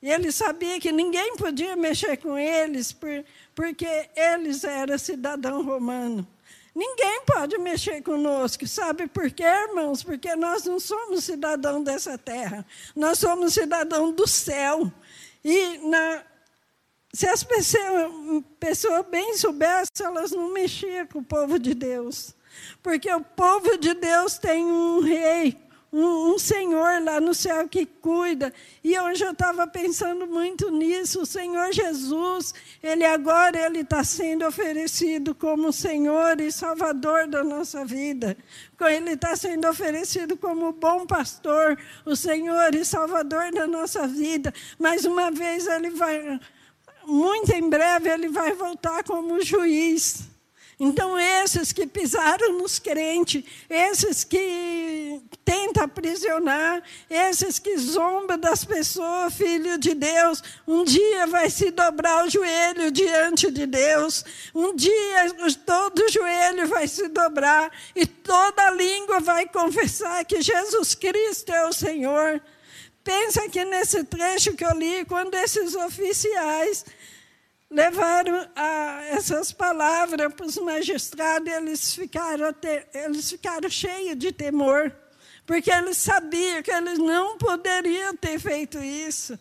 E 0.00 0.10
ele 0.10 0.32
sabia 0.32 0.80
que 0.80 0.90
ninguém 0.90 1.36
podia 1.36 1.76
mexer 1.76 2.16
com 2.16 2.36
eles, 2.36 2.92
porque 3.54 4.10
eles 4.16 4.64
eram 4.64 4.98
cidadão 4.98 5.62
romano. 5.62 6.26
Ninguém 6.74 7.22
pode 7.26 7.56
mexer 7.58 8.02
conosco, 8.02 8.66
sabe 8.66 9.06
por 9.06 9.30
quê, 9.30 9.44
irmãos? 9.44 10.02
Porque 10.02 10.34
nós 10.34 10.64
não 10.64 10.80
somos 10.80 11.22
cidadão 11.22 11.84
dessa 11.84 12.16
terra, 12.16 12.66
nós 12.96 13.18
somos 13.18 13.52
cidadão 13.52 14.10
do 14.10 14.26
céu. 14.26 14.90
E 15.44 15.78
na, 15.88 16.22
se 17.12 17.26
as 17.26 17.42
pessoas, 17.42 18.12
pessoas 18.58 19.06
bem 19.06 19.36
soubessem, 19.36 20.06
elas 20.06 20.30
não 20.30 20.52
mexiam 20.52 21.06
com 21.06 21.18
o 21.18 21.24
povo 21.24 21.58
de 21.58 21.74
Deus. 21.74 22.34
Porque 22.82 23.12
o 23.12 23.20
povo 23.20 23.76
de 23.78 23.94
Deus 23.94 24.38
tem 24.38 24.64
um 24.64 25.00
rei, 25.00 25.58
um, 25.92 26.32
um 26.32 26.38
Senhor 26.38 27.02
lá 27.02 27.20
no 27.20 27.34
céu 27.34 27.68
que 27.68 27.84
cuida. 27.84 28.52
E 28.82 28.98
hoje 28.98 29.24
eu 29.24 29.32
estava 29.32 29.66
pensando 29.66 30.26
muito 30.26 30.70
nisso. 30.70 31.22
O 31.22 31.26
Senhor 31.26 31.72
Jesus, 31.72 32.54
Ele 32.82 33.04
agora 33.04 33.58
ele 33.66 33.80
está 33.80 34.02
sendo 34.02 34.46
oferecido 34.46 35.34
como 35.34 35.72
Senhor 35.72 36.40
e 36.40 36.50
Salvador 36.50 37.26
da 37.26 37.44
nossa 37.44 37.84
vida. 37.84 38.36
Ele 38.80 39.12
está 39.12 39.36
sendo 39.36 39.68
oferecido 39.68 40.36
como 40.36 40.72
bom 40.72 41.06
pastor, 41.06 41.78
o 42.04 42.16
Senhor 42.16 42.74
e 42.74 42.84
Salvador 42.84 43.52
da 43.52 43.66
nossa 43.66 44.08
vida. 44.08 44.52
Mais 44.78 45.04
uma 45.04 45.30
vez 45.30 45.66
Ele 45.68 45.90
vai 45.90 46.40
muito 47.04 47.52
em 47.52 47.68
breve 47.68 48.08
ele 48.08 48.28
vai 48.28 48.52
voltar 48.54 49.02
como 49.04 49.42
juiz. 49.42 50.31
Então, 50.84 51.16
esses 51.16 51.72
que 51.72 51.86
pisaram 51.86 52.58
nos 52.58 52.80
crentes, 52.80 53.44
esses 53.70 54.24
que 54.24 55.22
tentam 55.44 55.84
aprisionar, 55.84 56.82
esses 57.08 57.60
que 57.60 57.76
zombam 57.78 58.36
das 58.36 58.64
pessoas, 58.64 59.32
filho 59.32 59.78
de 59.78 59.94
Deus, 59.94 60.42
um 60.66 60.82
dia 60.82 61.28
vai 61.28 61.48
se 61.50 61.70
dobrar 61.70 62.26
o 62.26 62.28
joelho 62.28 62.90
diante 62.90 63.48
de 63.52 63.64
Deus, 63.64 64.24
um 64.52 64.74
dia 64.74 65.32
todo 65.64 66.10
joelho 66.10 66.66
vai 66.66 66.88
se 66.88 67.06
dobrar 67.06 67.70
e 67.94 68.04
toda 68.04 68.70
língua 68.70 69.20
vai 69.20 69.46
confessar 69.46 70.24
que 70.24 70.42
Jesus 70.42 70.96
Cristo 70.96 71.52
é 71.52 71.64
o 71.64 71.72
Senhor. 71.72 72.42
Pensa 73.04 73.48
que 73.48 73.64
nesse 73.64 74.02
trecho 74.02 74.54
que 74.54 74.64
eu 74.64 74.74
li, 74.74 75.04
quando 75.04 75.34
esses 75.34 75.76
oficiais 75.76 76.84
levaram 77.72 78.46
a, 78.54 79.02
essas 79.08 79.50
palavras 79.50 80.32
para 80.34 80.46
os 80.46 80.56
magistrados, 80.58 81.50
eles 81.50 81.94
ficaram, 81.94 82.54
eles 82.92 83.30
ficaram 83.30 83.68
cheios 83.70 84.18
de 84.18 84.30
temor, 84.30 84.94
porque 85.46 85.70
eles 85.70 85.96
sabiam 85.96 86.62
que 86.62 86.70
eles 86.70 86.98
não 86.98 87.38
poderiam 87.38 88.14
ter 88.14 88.38
feito 88.38 88.78
isso. 88.78 89.38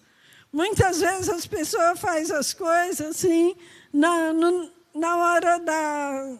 Muitas 0.52 1.02
vezes 1.02 1.30
as 1.30 1.46
pessoas 1.46 2.00
fazem 2.00 2.36
as 2.36 2.54
coisas 2.54 3.02
assim, 3.02 3.56
na, 3.94 4.34
no, 4.34 4.72
na 4.96 5.18
hora 5.18 5.60
da. 5.60 6.38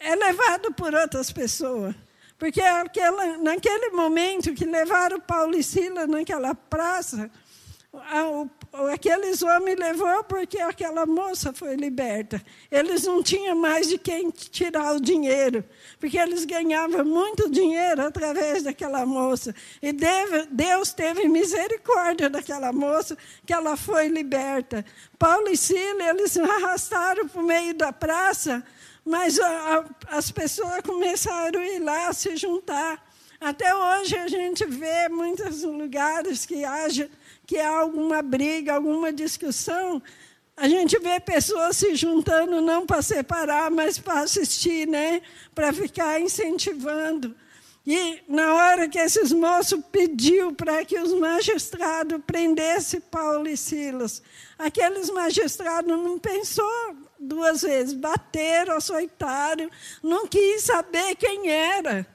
É 0.00 0.16
levado 0.16 0.72
por 0.72 0.94
outras 0.94 1.30
pessoas. 1.30 1.94
Porque 2.38 2.60
aquela, 2.60 3.38
naquele 3.38 3.90
momento 3.90 4.54
que 4.54 4.64
levaram 4.64 5.20
Paulo 5.20 5.56
e 5.56 5.62
Sila 5.62 6.06
naquela 6.06 6.54
praça, 6.54 7.30
aqueles 8.92 9.40
homens 9.42 9.78
levou 9.78 10.24
porque 10.24 10.58
aquela 10.58 11.06
moça 11.06 11.52
foi 11.52 11.76
liberta. 11.76 12.42
Eles 12.70 13.04
não 13.04 13.22
tinham 13.22 13.54
mais 13.54 13.88
de 13.88 13.96
quem 13.98 14.30
tirar 14.30 14.96
o 14.96 15.00
dinheiro, 15.00 15.64
porque 16.00 16.18
eles 16.18 16.44
ganhavam 16.44 17.04
muito 17.04 17.48
dinheiro 17.48 18.02
através 18.02 18.64
daquela 18.64 19.06
moça. 19.06 19.54
E 19.80 19.92
Deus 19.92 20.92
teve 20.92 21.28
misericórdia 21.28 22.28
daquela 22.28 22.72
moça, 22.72 23.16
que 23.46 23.52
ela 23.52 23.76
foi 23.76 24.08
liberta. 24.08 24.84
Paulo 25.18 25.48
e 25.48 25.56
Sila, 25.56 26.10
eles 26.10 26.36
arrastaram 26.36 27.28
para 27.28 27.40
o 27.40 27.46
meio 27.46 27.74
da 27.74 27.92
praça, 27.92 28.64
mas 29.04 29.38
a, 29.38 29.46
a, 29.78 30.16
as 30.18 30.32
pessoas 30.32 30.80
começaram 30.80 31.60
a 31.60 31.66
ir 31.66 31.78
lá 31.78 32.12
se 32.12 32.36
juntar. 32.36 33.00
Até 33.40 33.74
hoje 33.74 34.16
a 34.16 34.26
gente 34.26 34.64
vê 34.64 35.08
muitos 35.08 35.62
lugares 35.62 36.44
que 36.44 36.64
haja 36.64 37.10
que 37.46 37.58
há 37.58 37.78
alguma 37.78 38.22
briga, 38.22 38.74
alguma 38.74 39.12
discussão, 39.12 40.02
a 40.56 40.68
gente 40.68 40.98
vê 40.98 41.18
pessoas 41.18 41.76
se 41.76 41.94
juntando 41.96 42.60
não 42.60 42.86
para 42.86 43.02
separar, 43.02 43.70
mas 43.70 43.98
para 43.98 44.20
assistir, 44.20 44.86
né? 44.86 45.20
Para 45.54 45.72
ficar 45.72 46.20
incentivando. 46.20 47.34
E 47.86 48.22
na 48.26 48.54
hora 48.54 48.88
que 48.88 48.98
esses 48.98 49.30
moços 49.30 49.80
pediu 49.92 50.54
para 50.54 50.84
que 50.84 50.98
os 50.98 51.12
magistrados 51.12 52.18
prendessem 52.26 53.00
Paulo 53.00 53.46
e 53.46 53.56
Silas, 53.56 54.22
aqueles 54.58 55.10
magistrados 55.10 55.90
não 55.90 56.18
pensou 56.18 56.96
duas 57.18 57.62
vezes, 57.62 57.92
bateram, 57.92 58.76
açoitaram, 58.76 59.68
não 60.02 60.26
quis 60.26 60.62
saber 60.62 61.14
quem 61.16 61.50
era. 61.50 62.06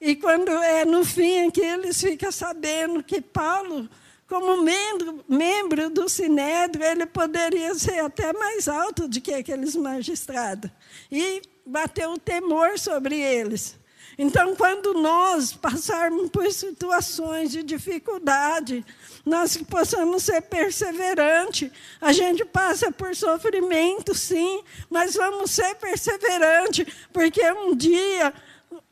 E 0.00 0.14
quando 0.14 0.50
é 0.50 0.84
no 0.84 1.04
fim 1.04 1.50
que 1.50 1.60
eles 1.60 2.00
ficam 2.00 2.30
sabendo 2.30 3.02
que 3.02 3.20
Paulo, 3.20 3.88
como 4.28 4.62
membro, 4.62 5.24
membro 5.26 5.88
do 5.88 6.06
Sinédrio, 6.06 6.84
ele 6.84 7.06
poderia 7.06 7.74
ser 7.74 8.00
até 8.00 8.30
mais 8.34 8.68
alto 8.68 9.08
do 9.08 9.20
que 9.20 9.32
aqueles 9.32 9.74
magistrados. 9.74 10.70
E 11.10 11.40
bateu 11.64 12.12
o 12.12 12.18
temor 12.18 12.78
sobre 12.78 13.18
eles. 13.18 13.78
Então, 14.18 14.54
quando 14.54 14.92
nós 14.94 15.52
passarmos 15.52 16.28
por 16.28 16.50
situações 16.52 17.52
de 17.52 17.62
dificuldade, 17.62 18.84
nós 19.24 19.56
possamos 19.56 20.24
ser 20.24 20.42
perseverantes. 20.42 21.70
A 22.00 22.12
gente 22.12 22.44
passa 22.44 22.92
por 22.92 23.14
sofrimento, 23.16 24.14
sim, 24.14 24.62
mas 24.90 25.14
vamos 25.14 25.52
ser 25.52 25.74
perseverantes, 25.76 26.84
porque 27.12 27.48
um 27.52 27.74
dia 27.74 28.34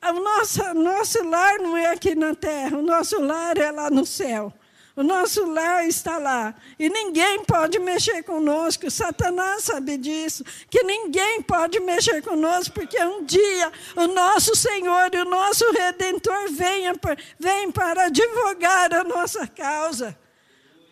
o 0.03 0.21
nosso, 0.21 0.75
nosso 0.75 1.23
lar 1.25 1.59
não 1.59 1.77
é 1.77 1.89
aqui 1.89 2.15
na 2.15 2.35
terra, 2.35 2.79
o 2.79 2.83
nosso 2.83 3.21
lar 3.21 3.59
é 3.59 3.71
lá 3.71 3.91
no 3.91 4.07
céu. 4.07 4.53
O 4.97 5.03
nosso 5.03 5.45
lar 5.45 5.87
está 5.87 6.17
lá. 6.17 6.55
E 6.79 6.89
ninguém 6.89 7.45
pode 7.45 7.79
mexer 7.79 8.23
conosco. 8.23 8.91
Satanás 8.91 9.65
sabe 9.65 9.99
disso. 9.99 10.43
Que 10.71 10.83
ninguém 10.83 11.43
pode 11.43 11.79
mexer 11.81 12.23
conosco, 12.23 12.73
porque 12.73 12.99
um 13.05 13.23
dia 13.23 13.71
o 13.95 14.07
nosso 14.07 14.57
Senhor 14.57 15.15
e 15.15 15.19
o 15.19 15.27
nosso 15.27 15.71
Redentor 15.71 16.51
venha, 16.51 16.95
vem 17.39 17.71
para 17.71 18.07
advogar 18.07 18.95
a 18.95 19.05
nossa 19.05 19.47
causa. 19.47 20.19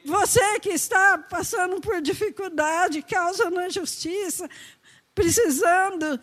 Você 0.04 0.60
que 0.60 0.68
está 0.68 1.16
passando 1.16 1.80
por 1.80 2.02
dificuldade, 2.02 3.00
causa 3.00 3.48
na 3.48 3.70
justiça, 3.70 4.50
precisando 5.14 6.20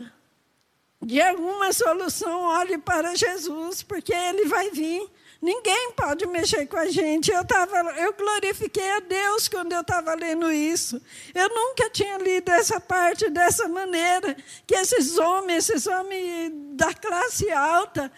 de 1.01 1.19
alguma 1.19 1.73
solução, 1.73 2.41
olhe 2.41 2.77
para 2.77 3.15
Jesus, 3.15 3.81
porque 3.81 4.13
Ele 4.13 4.45
vai 4.45 4.69
vir. 4.69 5.09
Ninguém 5.41 5.91
pode 5.93 6.27
mexer 6.27 6.67
com 6.67 6.77
a 6.77 6.85
gente. 6.85 7.31
Eu, 7.31 7.43
tava, 7.43 7.75
eu 7.97 8.13
glorifiquei 8.13 8.91
a 8.91 8.99
Deus 8.99 9.47
quando 9.47 9.73
eu 9.73 9.81
estava 9.81 10.13
lendo 10.13 10.51
isso. 10.51 11.01
Eu 11.33 11.49
nunca 11.49 11.89
tinha 11.89 12.17
lido 12.19 12.51
essa 12.51 12.79
parte 12.79 13.27
dessa 13.27 13.67
maneira, 13.67 14.37
que 14.67 14.75
esses 14.75 15.17
homens, 15.17 15.67
esses 15.67 15.87
homens 15.87 16.51
da 16.75 16.93
classe 16.93 17.49
alta, 17.49 18.11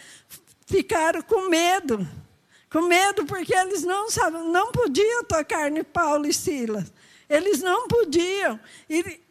ficaram 0.67 1.21
com 1.21 1.47
medo. 1.47 2.05
Com 2.69 2.81
medo 2.81 3.25
porque 3.25 3.55
eles 3.55 3.83
não, 3.83 4.09
sabiam, 4.09 4.49
não 4.49 4.71
podiam 4.73 5.23
tocar 5.23 5.71
em 5.71 5.83
Paulo 5.83 6.25
e 6.27 6.33
Silas. 6.33 6.91
Eles 7.29 7.61
não 7.61 7.87
podiam. 7.87 8.59
E 8.89 9.21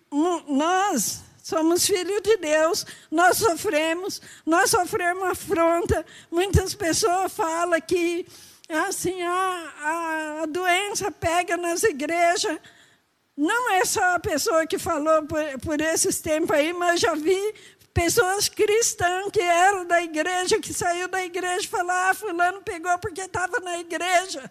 nós, 0.49 1.23
somos 1.43 1.85
filhos 1.85 2.23
de 2.23 2.37
Deus, 2.37 2.87
nós 3.11 3.39
sofremos, 3.39 4.23
nós 4.47 4.71
sofremos 4.71 5.25
afronta. 5.25 6.07
Muitas 6.31 6.73
pessoas 6.73 7.33
falam 7.33 7.81
que 7.81 8.25
assim 8.69 9.21
a, 9.23 10.41
a 10.43 10.47
doença 10.47 11.11
pega 11.11 11.57
nas 11.57 11.83
igrejas. 11.83 12.59
Não 13.37 13.73
é 13.73 13.85
só 13.85 14.15
a 14.15 14.21
pessoa 14.21 14.67
que 14.67 14.79
falou 14.79 15.27
por, 15.27 15.43
por 15.61 15.81
esses 15.81 16.21
tempos 16.21 16.55
aí, 16.55 16.73
mas 16.73 17.01
já 17.01 17.15
vi 17.15 17.55
pessoas 17.93 18.49
cristãs 18.49 19.31
que 19.33 19.41
eram 19.41 19.85
da 19.85 20.03
igreja, 20.03 20.61
que 20.61 20.73
saiu 20.73 21.09
da 21.09 21.25
igreja 21.25 21.65
e 21.65 21.69
falaram, 21.69 22.11
ah, 22.11 22.15
fulano 22.15 22.63
pegou 22.63 22.97
porque 22.99 23.23
estava 23.23 23.59
na 23.61 23.79
igreja. 23.79 24.51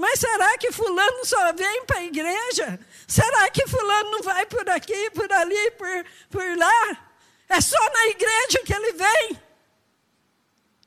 Mas 0.00 0.18
será 0.18 0.56
que 0.56 0.72
fulano 0.72 1.26
só 1.26 1.52
vem 1.52 1.84
para 1.84 1.98
a 1.98 2.04
igreja? 2.04 2.80
Será 3.06 3.50
que 3.50 3.66
fulano 3.66 4.12
não 4.12 4.22
vai 4.22 4.46
por 4.46 4.66
aqui, 4.70 5.10
por 5.10 5.30
ali, 5.30 5.70
por, 5.72 6.06
por 6.30 6.56
lá? 6.56 7.12
É 7.46 7.60
só 7.60 7.78
na 7.92 8.06
igreja 8.06 8.62
que 8.64 8.72
ele 8.72 8.92
vem. 8.94 9.42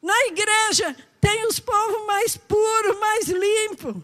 Na 0.02 0.20
igreja 0.26 0.96
tem 1.22 1.46
os 1.46 1.60
povos 1.60 2.08
mais 2.08 2.38
puros, 2.38 3.00
mais 3.00 3.28
limpos. 3.28 4.04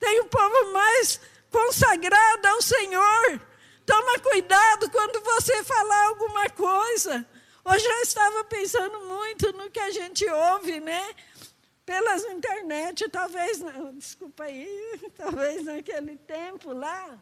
Tem 0.00 0.18
o 0.20 0.24
povo 0.24 0.72
mais 0.72 1.20
consagrado 1.50 2.48
ao 2.48 2.62
Senhor. 2.62 3.42
Toma 3.84 4.18
cuidado 4.18 4.90
quando 4.90 5.20
você 5.24 5.62
falar 5.62 6.06
alguma 6.06 6.48
coisa. 6.48 7.26
Hoje 7.66 7.84
eu 7.84 8.00
estava 8.00 8.42
pensando 8.44 8.98
muito 9.08 9.52
no 9.52 9.70
que 9.70 9.78
a 9.78 9.90
gente 9.90 10.26
ouve, 10.26 10.80
né? 10.80 11.14
Pelas 11.88 12.22
internet, 12.24 13.08
talvez, 13.08 13.64
desculpa 13.94 14.44
aí, 14.44 15.00
talvez 15.16 15.64
naquele 15.64 16.18
tempo 16.18 16.74
lá, 16.74 17.18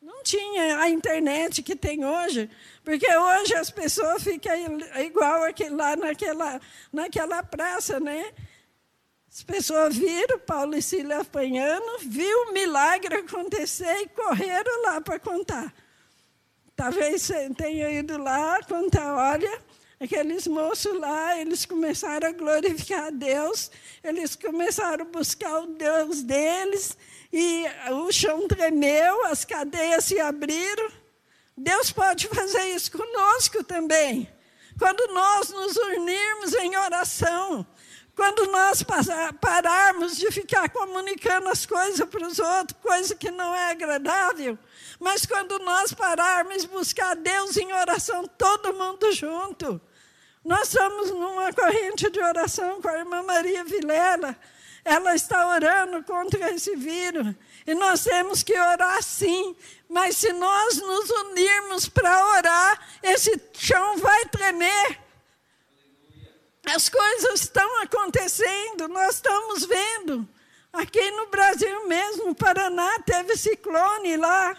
não 0.00 0.22
tinha 0.22 0.78
a 0.78 0.88
internet 0.88 1.60
que 1.60 1.74
tem 1.74 2.04
hoje, 2.04 2.48
porque 2.84 3.04
hoje 3.04 3.56
as 3.56 3.68
pessoas 3.68 4.22
ficam 4.22 4.52
igual 5.04 5.40
lá 5.72 5.96
naquela, 5.96 6.60
naquela 6.92 7.42
praça, 7.42 7.98
né? 7.98 8.32
As 9.28 9.42
pessoas 9.42 9.96
viram 9.96 10.38
Paulo 10.38 10.76
e 10.76 10.82
Sílio 10.82 11.20
apanhando, 11.20 11.98
viu 11.98 12.42
o 12.44 12.52
milagre 12.52 13.16
acontecer 13.16 14.02
e 14.02 14.08
correram 14.10 14.82
lá 14.84 15.00
para 15.00 15.18
contar. 15.18 15.74
Talvez 16.76 17.28
tenha 17.56 17.90
ido 17.90 18.18
lá 18.18 18.60
contar, 18.62 19.16
olha, 19.32 19.60
Aqueles 19.98 20.46
moços 20.46 20.98
lá, 21.00 21.38
eles 21.38 21.64
começaram 21.64 22.28
a 22.28 22.32
glorificar 22.32 23.06
a 23.06 23.10
Deus, 23.10 23.70
eles 24.04 24.36
começaram 24.36 25.06
a 25.06 25.08
buscar 25.08 25.60
o 25.60 25.68
Deus 25.68 26.22
deles, 26.22 26.96
e 27.32 27.64
o 27.92 28.12
chão 28.12 28.46
tremeu, 28.46 29.24
as 29.24 29.44
cadeias 29.44 30.04
se 30.04 30.20
abriram. 30.20 30.90
Deus 31.56 31.90
pode 31.90 32.28
fazer 32.28 32.74
isso 32.74 32.92
conosco 32.92 33.64
também. 33.64 34.28
Quando 34.78 35.14
nós 35.14 35.48
nos 35.48 35.74
unirmos 35.74 36.52
em 36.52 36.76
oração, 36.76 37.66
quando 38.16 38.50
nós 38.50 38.82
pararmos 39.42 40.16
de 40.16 40.30
ficar 40.30 40.70
comunicando 40.70 41.50
as 41.50 41.66
coisas 41.66 42.08
para 42.08 42.26
os 42.26 42.38
outros, 42.38 42.80
coisa 42.82 43.14
que 43.14 43.30
não 43.30 43.54
é 43.54 43.70
agradável, 43.70 44.58
mas 44.98 45.26
quando 45.26 45.58
nós 45.58 45.92
pararmos 45.92 46.64
buscar 46.64 47.14
Deus 47.14 47.58
em 47.58 47.70
oração, 47.74 48.26
todo 48.26 48.72
mundo 48.72 49.12
junto. 49.12 49.78
Nós 50.42 50.68
estamos 50.68 51.10
numa 51.10 51.52
corrente 51.52 52.08
de 52.08 52.18
oração 52.18 52.80
com 52.80 52.88
a 52.88 52.98
irmã 52.98 53.22
Maria 53.22 53.64
Vilela. 53.64 54.34
Ela 54.82 55.14
está 55.14 55.48
orando 55.48 56.02
contra 56.04 56.52
esse 56.52 56.74
vírus. 56.76 57.34
E 57.66 57.74
nós 57.74 58.04
temos 58.04 58.44
que 58.44 58.56
orar 58.56 59.02
sim. 59.02 59.56
Mas 59.88 60.16
se 60.16 60.32
nós 60.32 60.76
nos 60.76 61.10
unirmos 61.10 61.88
para 61.88 62.28
orar, 62.28 62.80
esse 63.02 63.42
chão 63.52 63.98
vai 63.98 64.24
tremer. 64.26 65.05
As 66.74 66.88
coisas 66.88 67.42
estão 67.42 67.82
acontecendo, 67.82 68.88
nós 68.88 69.14
estamos 69.14 69.64
vendo. 69.64 70.28
Aqui 70.72 71.10
no 71.12 71.28
Brasil 71.28 71.86
mesmo, 71.86 72.26
no 72.26 72.34
Paraná, 72.34 72.98
teve 73.06 73.36
ciclone 73.36 74.16
lá. 74.16 74.56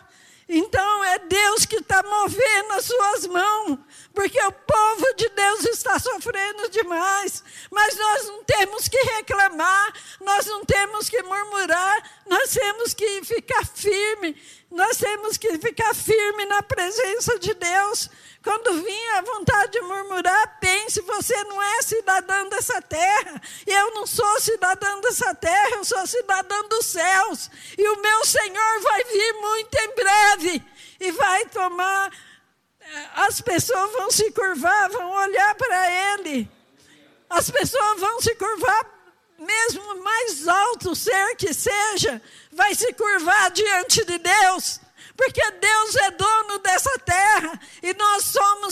Então 0.49 1.03
é 1.03 1.19
Deus 1.19 1.65
que 1.65 1.75
está 1.75 2.01
movendo 2.01 2.71
as 2.71 2.85
suas 2.85 3.27
mãos, 3.27 3.79
porque 4.13 4.41
o 4.41 4.51
povo 4.53 5.13
de 5.17 5.27
Deus 5.27 5.65
está 5.65 5.99
sofrendo 5.99 6.69
demais. 6.69 7.43
Mas 7.69 7.97
nós 7.97 8.27
não 8.27 8.43
temos 8.45 8.87
que 8.87 8.97
reclamar, 8.97 9.93
nós 10.21 10.45
não 10.45 10.63
temos 10.63 11.09
que 11.09 11.21
murmurar, 11.21 12.21
nós 12.25 12.51
temos 12.51 12.93
que 12.93 13.25
ficar 13.25 13.65
firme, 13.65 14.41
nós 14.71 14.95
temos 14.95 15.35
que 15.35 15.57
ficar 15.57 15.93
firme 15.93 16.45
na 16.45 16.63
presença 16.63 17.37
de 17.37 17.53
Deus, 17.53 18.09
quando 18.47 18.81
vinha 18.81 19.17
a 19.17 19.21
vontade 19.23 19.73
de 19.73 19.81
murmurar, 19.81 20.57
pense: 20.61 21.01
você 21.01 21.35
não 21.43 21.61
é 21.61 21.81
cidadão 21.81 22.47
dessa 22.47 22.81
terra. 22.81 23.41
E 23.67 23.71
eu 23.73 23.93
não 23.93 24.07
sou 24.07 24.39
cidadão 24.39 25.01
dessa 25.01 25.35
terra, 25.35 25.75
eu 25.75 25.83
sou 25.83 26.07
cidadão 26.07 26.69
dos 26.69 26.85
céus. 26.85 27.51
E 27.77 27.85
o 27.89 28.01
meu 28.01 28.25
Senhor 28.25 28.81
vai 28.81 29.03
vir 29.03 29.33
muito 29.33 29.75
em 29.75 29.95
breve 29.95 30.63
e 30.97 31.11
vai 31.11 31.45
tomar. 31.47 32.09
Eh, 32.79 33.09
as 33.15 33.41
pessoas 33.41 33.91
vão 33.91 34.09
se 34.09 34.31
curvar, 34.31 34.89
vão 34.91 35.11
olhar 35.11 35.53
para 35.55 36.13
Ele. 36.13 36.49
As 37.29 37.51
pessoas 37.51 37.99
vão 37.99 38.21
se 38.21 38.33
curvar, 38.35 38.85
mesmo 39.39 40.01
mais 40.01 40.47
alto 40.47 40.95
ser 40.95 41.35
que 41.35 41.53
seja, 41.53 42.21
vai 42.53 42.73
se 42.73 42.93
curvar 42.93 43.51
diante 43.51 44.05
de 44.05 44.17
Deus 44.19 44.79
porque 45.17 45.41
Deus 45.51 45.95
é 45.95 46.11
dono 46.11 46.59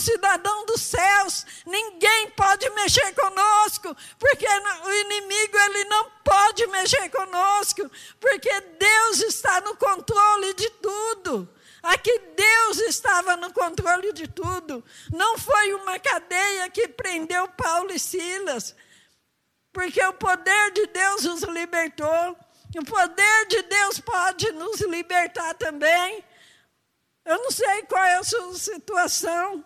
somos 0.06 0.12
cidadãos 0.12 0.66
dos 0.66 0.80
céus. 0.80 1.46
Ninguém 1.66 2.30
pode 2.30 2.68
mexer 2.70 3.12
conosco, 3.14 3.96
porque 4.18 4.46
o 4.46 4.92
inimigo 4.92 5.58
ele 5.58 5.84
não 5.84 6.10
pode 6.24 6.66
mexer 6.68 7.08
conosco, 7.10 7.90
porque 8.20 8.60
Deus 8.60 9.20
está 9.20 9.60
no 9.60 9.76
controle 9.76 10.54
de 10.54 10.70
tudo. 10.70 11.48
Aqui 11.82 12.18
Deus 12.36 12.78
estava 12.78 13.36
no 13.36 13.52
controle 13.52 14.12
de 14.12 14.26
tudo. 14.26 14.84
Não 15.12 15.38
foi 15.38 15.74
uma 15.74 15.98
cadeia 15.98 16.68
que 16.70 16.88
prendeu 16.88 17.48
Paulo 17.48 17.92
e 17.92 17.98
Silas. 17.98 18.74
porque 19.72 20.02
o 20.02 20.12
poder 20.14 20.72
de 20.72 20.86
Deus 20.86 21.26
os 21.26 21.42
libertou. 21.42 22.38
O 22.74 22.84
poder 22.84 23.46
de 23.46 23.62
Deus 23.62 24.00
pode 24.00 24.50
nos 24.52 24.80
libertar 24.80 25.54
também. 25.54 26.24
Eu 27.26 27.36
não 27.42 27.50
sei 27.50 27.82
qual 27.82 28.02
é 28.02 28.16
a 28.16 28.24
sua 28.24 28.54
situação. 28.54 29.62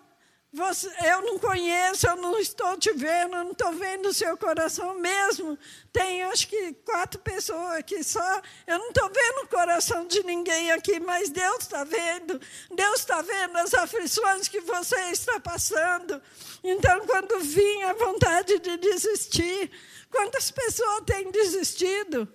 Você, 0.52 0.88
eu 1.04 1.22
não 1.22 1.38
conheço, 1.38 2.08
eu 2.08 2.16
não 2.16 2.36
estou 2.36 2.76
te 2.76 2.92
vendo, 2.92 3.36
eu 3.36 3.44
não 3.44 3.52
estou 3.52 3.72
vendo 3.72 4.06
o 4.06 4.12
seu 4.12 4.36
coração 4.36 4.98
mesmo. 4.98 5.56
Tem 5.92 6.24
acho 6.24 6.48
que 6.48 6.72
quatro 6.84 7.20
pessoas 7.20 7.76
aqui 7.76 8.02
só. 8.02 8.42
Eu 8.66 8.80
não 8.80 8.88
estou 8.88 9.08
vendo 9.08 9.44
o 9.44 9.48
coração 9.48 10.06
de 10.08 10.24
ninguém 10.24 10.72
aqui, 10.72 10.98
mas 10.98 11.30
Deus 11.30 11.60
está 11.60 11.84
vendo. 11.84 12.40
Deus 12.74 12.98
está 12.98 13.22
vendo 13.22 13.58
as 13.58 13.74
aflições 13.74 14.48
que 14.48 14.60
você 14.60 14.96
está 15.12 15.38
passando. 15.38 16.20
Então, 16.64 17.06
quando 17.06 17.38
vinha 17.38 17.90
a 17.90 17.94
vontade 17.94 18.58
de 18.58 18.76
desistir, 18.76 19.70
quantas 20.10 20.50
pessoas 20.50 21.04
têm 21.06 21.30
desistido? 21.30 22.28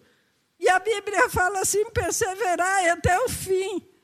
E 0.58 0.70
a 0.70 0.80
Bíblia 0.80 1.30
fala 1.30 1.60
assim: 1.60 1.84
perseverar 1.90 2.88
até 2.92 3.20
o 3.20 3.28
fim. 3.28 3.95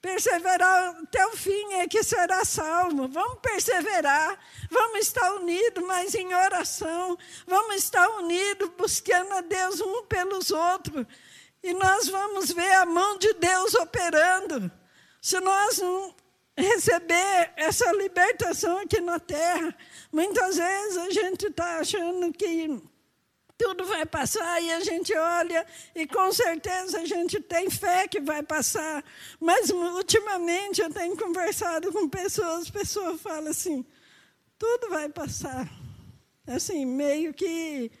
Perseverar 0.00 0.96
até 1.02 1.26
o 1.26 1.36
fim 1.36 1.74
é 1.74 1.86
que 1.86 2.02
será 2.02 2.42
salvo. 2.44 3.06
Vamos 3.08 3.38
perseverar, 3.40 4.38
vamos 4.70 5.00
estar 5.00 5.34
unidos, 5.34 5.84
mas 5.84 6.14
em 6.14 6.34
oração. 6.34 7.18
Vamos 7.46 7.76
estar 7.76 8.08
unidos, 8.16 8.70
buscando 8.78 9.32
a 9.34 9.42
Deus 9.42 9.80
um 9.80 10.04
pelos 10.06 10.50
outros. 10.50 11.06
E 11.62 11.74
nós 11.74 12.08
vamos 12.08 12.50
ver 12.50 12.72
a 12.74 12.86
mão 12.86 13.18
de 13.18 13.34
Deus 13.34 13.74
operando. 13.74 14.72
Se 15.20 15.38
nós 15.40 15.78
não 15.78 16.14
receber 16.56 17.52
essa 17.56 17.92
libertação 17.92 18.78
aqui 18.78 19.00
na 19.00 19.18
terra, 19.18 19.76
muitas 20.10 20.56
vezes 20.56 20.96
a 20.96 21.10
gente 21.10 21.46
está 21.46 21.78
achando 21.78 22.32
que 22.32 22.80
tudo 23.60 23.84
vai 23.84 24.06
passar 24.06 24.58
e 24.62 24.72
a 24.72 24.80
gente 24.80 25.14
olha 25.14 25.66
e 25.94 26.06
com 26.06 26.32
certeza 26.32 27.00
a 27.00 27.04
gente 27.04 27.38
tem 27.40 27.68
fé 27.68 28.08
que 28.08 28.18
vai 28.18 28.42
passar. 28.42 29.04
Mas 29.38 29.68
ultimamente 29.68 30.80
eu 30.80 30.90
tenho 30.90 31.14
conversado 31.14 31.92
com 31.92 32.08
pessoas, 32.08 32.70
pessoas 32.70 33.20
falam 33.20 33.50
assim, 33.50 33.84
tudo 34.58 34.88
vai 34.88 35.10
passar. 35.10 35.70
Assim, 36.46 36.86
meio 36.86 37.34
que 37.34 37.92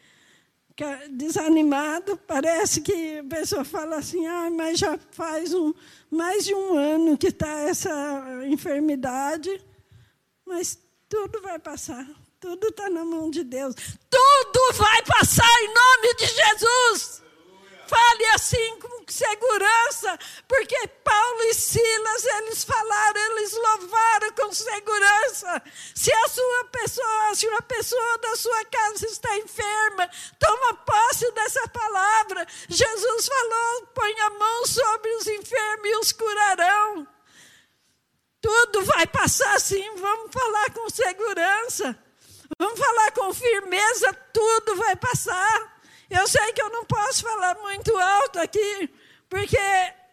desanimado, 1.10 2.16
parece 2.16 2.80
que 2.80 3.18
a 3.18 3.24
pessoa 3.24 3.62
fala 3.62 3.96
assim, 3.96 4.26
ah, 4.26 4.50
mas 4.50 4.78
já 4.78 4.98
faz 5.10 5.52
um, 5.52 5.74
mais 6.10 6.46
de 6.46 6.54
um 6.54 6.74
ano 6.74 7.18
que 7.18 7.26
está 7.26 7.68
essa 7.68 8.46
enfermidade, 8.46 9.62
mas 10.46 10.78
tudo 11.06 11.42
vai 11.42 11.58
passar. 11.58 12.08
Tudo 12.40 12.68
está 12.68 12.88
na 12.88 13.04
mão 13.04 13.30
de 13.30 13.44
Deus. 13.44 13.74
Tudo 14.08 14.72
vai 14.72 15.02
passar 15.02 15.62
em 15.62 15.74
nome 15.74 16.14
de 16.14 16.26
Jesus. 16.26 17.22
Fale 17.86 18.24
assim 18.34 18.78
com 18.78 19.04
segurança, 19.08 20.18
porque 20.48 20.86
Paulo 21.04 21.42
e 21.42 21.54
Silas, 21.54 22.24
eles 22.24 22.64
falaram, 22.64 23.20
eles 23.20 23.52
louvaram 23.52 24.32
com 24.32 24.52
segurança. 24.54 25.62
Se 25.94 26.10
a 26.10 26.28
sua 26.28 26.64
pessoa, 26.72 27.34
se 27.34 27.46
uma 27.46 27.60
pessoa 27.60 28.18
da 28.18 28.36
sua 28.36 28.64
casa 28.64 29.06
está 29.06 29.36
enferma, 29.36 30.08
toma 30.38 30.74
posse 30.74 31.30
dessa 31.32 31.68
palavra. 31.68 32.46
Jesus 32.70 33.28
falou: 33.28 33.86
põe 33.88 34.18
a 34.20 34.30
mão 34.30 34.66
sobre 34.66 35.14
os 35.16 35.26
enfermos 35.26 35.90
e 35.90 35.96
os 35.96 36.12
curarão. 36.12 37.06
Tudo 38.40 38.82
vai 38.84 39.06
passar 39.06 39.60
sim, 39.60 39.94
vamos 39.96 40.32
falar 40.32 40.72
com 40.72 40.88
segurança. 40.88 42.09
Vamos 42.60 42.78
falar 42.78 43.10
com 43.12 43.32
firmeza, 43.32 44.12
tudo 44.34 44.76
vai 44.76 44.94
passar. 44.94 45.80
Eu 46.10 46.28
sei 46.28 46.52
que 46.52 46.60
eu 46.60 46.68
não 46.68 46.84
posso 46.84 47.22
falar 47.22 47.54
muito 47.54 47.96
alto 47.96 48.38
aqui, 48.38 48.90
porque 49.30 49.56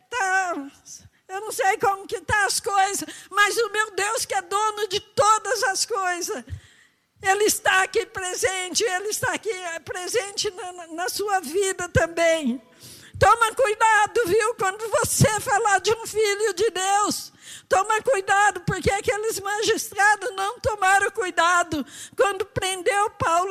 tá, 0.09 0.55
eu 1.27 1.41
não 1.41 1.51
sei 1.51 1.77
como 1.77 2.07
que 2.07 2.21
tá 2.21 2.45
as 2.45 2.61
coisas, 2.61 3.05
mas 3.29 3.57
o 3.57 3.69
meu 3.69 3.91
Deus 3.91 4.25
que 4.25 4.33
é 4.33 4.41
dono 4.41 4.87
de 4.87 4.97
todas 4.97 5.61
as 5.63 5.85
coisas, 5.85 6.41
Ele 7.21 7.43
está 7.43 7.83
aqui 7.83 8.05
presente, 8.05 8.81
Ele 8.81 9.09
está 9.09 9.33
aqui 9.33 9.51
é, 9.51 9.79
presente 9.79 10.49
na, 10.51 10.87
na 10.87 11.09
sua 11.09 11.41
vida 11.41 11.89
também. 11.89 12.61
Toma 13.19 13.53
cuidado, 13.55 14.21
viu, 14.25 14.55
quando 14.55 14.87
você 14.89 15.39
falar 15.41 15.79
de 15.79 15.91
um 15.91 16.07
filho 16.07 16.53
de 16.53 16.69
Deus. 16.69 17.33
Toma 17.67 18.01
cuidado, 18.01 18.61
porque 18.61 18.89
aqueles 18.91 19.39
magistrados 19.39 20.33
não 20.35 20.59
cuidado 21.27 21.85
quando 22.15 22.46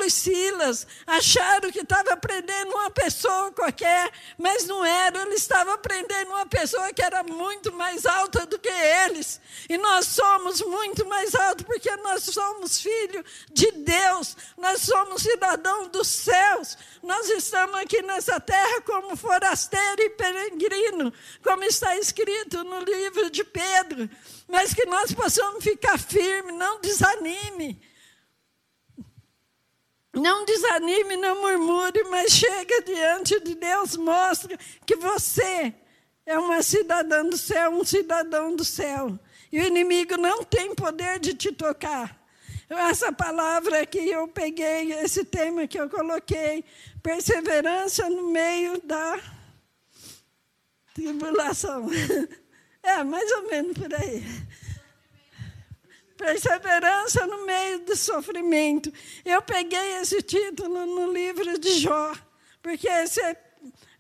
e 0.07 0.11
Silas. 0.11 0.87
Acharam 1.07 1.71
que 1.71 1.81
estava 1.81 2.16
prendendo 2.16 2.73
uma 2.73 2.90
pessoa 2.90 3.53
qualquer, 3.53 4.11
mas 4.38 4.66
não 4.66 4.85
era. 4.85 5.23
Ele 5.23 5.35
estava 5.35 5.77
prendendo 5.79 6.29
uma 6.31 6.47
pessoa 6.47 6.92
que 6.92 7.03
era 7.03 7.23
muito 7.23 7.73
mais 7.73 8.07
alta 8.07 8.47
do 8.47 8.59
que 8.59 8.69
eles. 8.69 9.40
E 9.69 9.77
nós 9.77 10.07
somos 10.07 10.61
muito 10.62 11.05
mais 11.07 11.35
altos 11.35 11.66
porque 11.66 11.95
nós 11.97 12.23
somos 12.25 12.81
filhos 12.81 13.25
de 13.53 13.71
Deus. 13.73 14.37
Nós 14.57 14.83
somos 14.83 15.23
cidadãos 15.23 15.88
dos 15.88 16.09
céus. 16.09 16.79
Nós 17.03 17.29
estamos 17.31 17.77
aqui 17.77 18.03
nessa 18.03 18.40
terra 18.40 18.81
como 18.83 19.16
forasteiro 19.16 20.03
e 20.03 20.11
peregrino, 20.11 21.12
como 21.42 21.64
está 21.64 21.97
escrito 21.97 22.64
no 22.64 22.81
livro 22.81 23.31
de 23.31 23.45
Pedro 23.45 24.09
mas 24.49 24.73
que 24.73 24.87
nós 24.87 25.12
possamos 25.12 25.62
ficar 25.62 25.99
firmes, 25.99 26.55
não 26.55 26.81
desanime. 26.81 27.81
Não 30.16 30.46
desanime, 30.46 31.14
não 31.16 31.42
murmure, 31.42 32.02
mas 32.05 32.33
chega 32.33 32.81
diante 32.81 33.38
de 33.40 33.55
Deus, 33.55 33.96
mostra 33.96 34.59
que 34.87 34.96
você 34.96 35.74
é 36.24 36.38
uma 36.38 36.62
cidadã 36.62 37.22
do 37.22 37.37
céu, 37.37 37.70
um 37.70 37.85
cidadão 37.85 38.57
do 38.57 38.64
céu. 38.64 39.18
E 39.52 39.61
o 39.61 39.66
inimigo 39.66 40.16
não 40.16 40.42
tem 40.42 40.74
poder 40.74 41.18
de 41.18 41.35
te 41.35 41.52
tocar. 41.52 42.18
Essa 42.68 43.12
palavra 43.12 43.85
que 43.85 43.98
eu 43.98 44.26
peguei, 44.26 44.92
esse 44.94 45.22
tema 45.22 45.66
que 45.66 45.79
eu 45.79 45.88
coloquei, 45.90 46.64
perseverança 47.02 48.09
no 48.09 48.31
meio 48.31 48.81
da 48.83 49.20
tribulação. 50.94 51.88
É, 52.83 53.02
mais 53.02 53.29
ou 53.33 53.50
menos 53.50 53.76
por 53.76 53.92
aí. 53.92 54.22
Perseverança 56.16 57.26
no 57.26 57.44
meio 57.44 57.81
do 57.81 57.96
sofrimento. 57.96 58.92
Eu 59.24 59.42
peguei 59.42 59.98
esse 60.00 60.22
título 60.22 60.87
no 60.87 61.12
livro 61.12 61.59
de 61.59 61.79
Jó, 61.79 62.12
porque 62.62 62.88
esse 62.88 63.20
é 63.20 63.37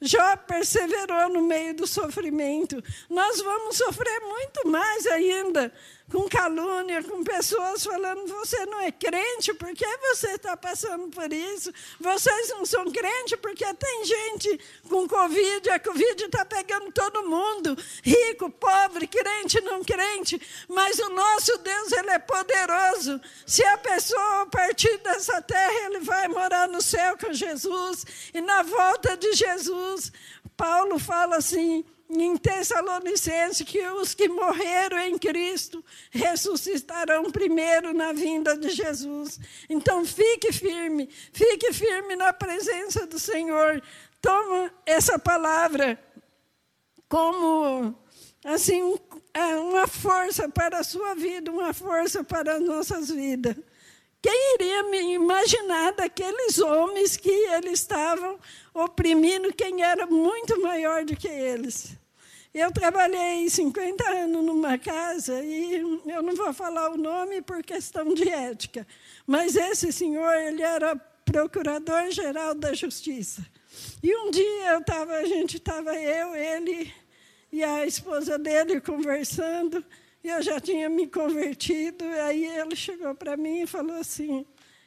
Jó 0.00 0.36
perseverou 0.36 1.30
no 1.30 1.42
meio 1.42 1.74
do 1.74 1.86
sofrimento. 1.86 2.82
Nós 3.08 3.40
vamos 3.40 3.76
sofrer 3.76 4.20
muito 4.20 4.68
mais 4.68 5.06
ainda 5.06 5.72
com 6.10 6.28
calúnia, 6.28 7.02
com 7.02 7.24
pessoas 7.24 7.82
falando: 7.82 8.26
você 8.26 8.64
não 8.66 8.80
é 8.80 8.92
crente, 8.92 9.54
por 9.54 9.72
que 9.74 9.86
você 9.98 10.32
está 10.32 10.56
passando 10.56 11.08
por 11.08 11.32
isso? 11.32 11.72
Vocês 11.98 12.50
não 12.50 12.64
são 12.64 12.90
crentes 12.90 13.38
porque 13.40 13.64
tem 13.74 14.04
gente 14.04 14.60
com 14.88 15.08
Covid, 15.08 15.70
a 15.70 15.80
Covid 15.80 16.24
está 16.24 16.44
pegando 16.44 16.92
todo 16.92 17.28
mundo, 17.28 17.76
rico, 18.02 18.50
pobre, 18.50 18.85
crente, 19.06 19.60
não 19.62 19.82
crente. 19.82 20.40
Mas 20.68 20.98
o 20.98 21.08
nosso 21.10 21.58
Deus, 21.58 21.92
Ele 21.92 22.10
é 22.10 22.18
poderoso. 22.18 23.20
Se 23.44 23.64
a 23.64 23.78
pessoa 23.78 24.46
partir 24.46 24.96
dessa 24.98 25.42
terra, 25.42 25.86
ele 25.86 26.00
vai 26.00 26.28
morar 26.28 26.68
no 26.68 26.80
céu 26.80 27.16
com 27.18 27.32
Jesus. 27.32 28.06
E 28.32 28.40
na 28.40 28.62
volta 28.62 29.16
de 29.16 29.32
Jesus, 29.32 30.12
Paulo 30.56 30.98
fala 30.98 31.36
assim 31.36 31.84
em 32.08 32.36
Tessalonicenses 32.36 33.66
que 33.66 33.84
os 33.88 34.14
que 34.14 34.28
morreram 34.28 34.98
em 34.98 35.18
Cristo 35.18 35.84
ressuscitarão 36.10 37.30
primeiro 37.30 37.92
na 37.92 38.12
vinda 38.12 38.56
de 38.56 38.70
Jesus. 38.70 39.40
Então 39.68 40.04
fique 40.04 40.52
firme, 40.52 41.08
fique 41.32 41.72
firme 41.72 42.14
na 42.14 42.32
presença 42.32 43.06
do 43.06 43.18
Senhor. 43.18 43.82
Toma 44.20 44.72
essa 44.84 45.18
palavra 45.18 45.98
como 47.08 47.94
assim 48.46 48.98
é 49.34 49.56
uma 49.56 49.86
força 49.86 50.48
para 50.48 50.78
a 50.78 50.84
sua 50.84 51.14
vida, 51.14 51.50
uma 51.50 51.74
força 51.74 52.24
para 52.24 52.56
as 52.56 52.62
nossas 52.62 53.10
vidas. 53.10 53.56
Quem 54.22 54.54
iria 54.54 54.82
me 54.84 55.14
imaginar 55.14 55.92
daqueles 55.92 56.58
homens 56.58 57.16
que 57.16 57.30
eles 57.30 57.80
estavam 57.80 58.38
oprimindo 58.72 59.52
quem 59.52 59.82
era 59.82 60.06
muito 60.06 60.60
maior 60.62 61.04
do 61.04 61.14
que 61.16 61.28
eles? 61.28 61.96
Eu 62.54 62.72
trabalhei 62.72 63.48
50 63.50 64.08
anos 64.08 64.44
numa 64.44 64.78
casa 64.78 65.44
e 65.44 66.00
eu 66.06 66.22
não 66.22 66.34
vou 66.34 66.52
falar 66.54 66.90
o 66.90 66.96
nome 66.96 67.42
por 67.42 67.62
questão 67.62 68.14
de 68.14 68.28
ética, 68.28 68.86
mas 69.26 69.54
esse 69.56 69.92
senhor 69.92 70.34
ele 70.34 70.62
era 70.62 70.96
procurador-geral 71.24 72.54
da 72.54 72.72
Justiça. 72.72 73.44
E 74.02 74.16
um 74.16 74.30
dia 74.30 74.70
eu 74.72 74.82
tava, 74.82 75.12
a 75.12 75.24
gente 75.24 75.58
estava 75.58 75.94
eu, 75.94 76.34
ele 76.34 76.92
e 77.52 77.62
a 77.62 77.86
esposa 77.86 78.38
dele 78.38 78.80
conversando 78.80 79.84
eu 80.28 80.42
já 80.42 80.60
tinha 80.60 80.88
me 80.88 81.06
convertido, 81.06 82.04
aí 82.04 82.44
ele 82.44 82.74
chegou 82.74 83.14
para 83.14 83.36
mim 83.36 83.62
e 83.62 83.66
falou 83.66 83.96
assim: 83.96 84.44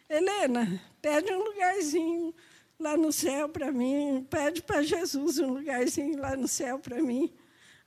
Helena, 0.10 0.82
pede 1.02 1.32
um 1.32 1.42
lugarzinho 1.42 2.36
lá 2.78 2.98
no 2.98 3.12
céu 3.12 3.48
para 3.48 3.72
mim, 3.72 4.28
pede 4.30 4.62
para 4.62 4.84
Jesus 4.84 5.40
um 5.40 5.54
lugarzinho 5.54 6.20
lá 6.20 6.36
no 6.36 6.48
céu 6.48 6.78
para 6.78 7.02
mim. 7.02 7.32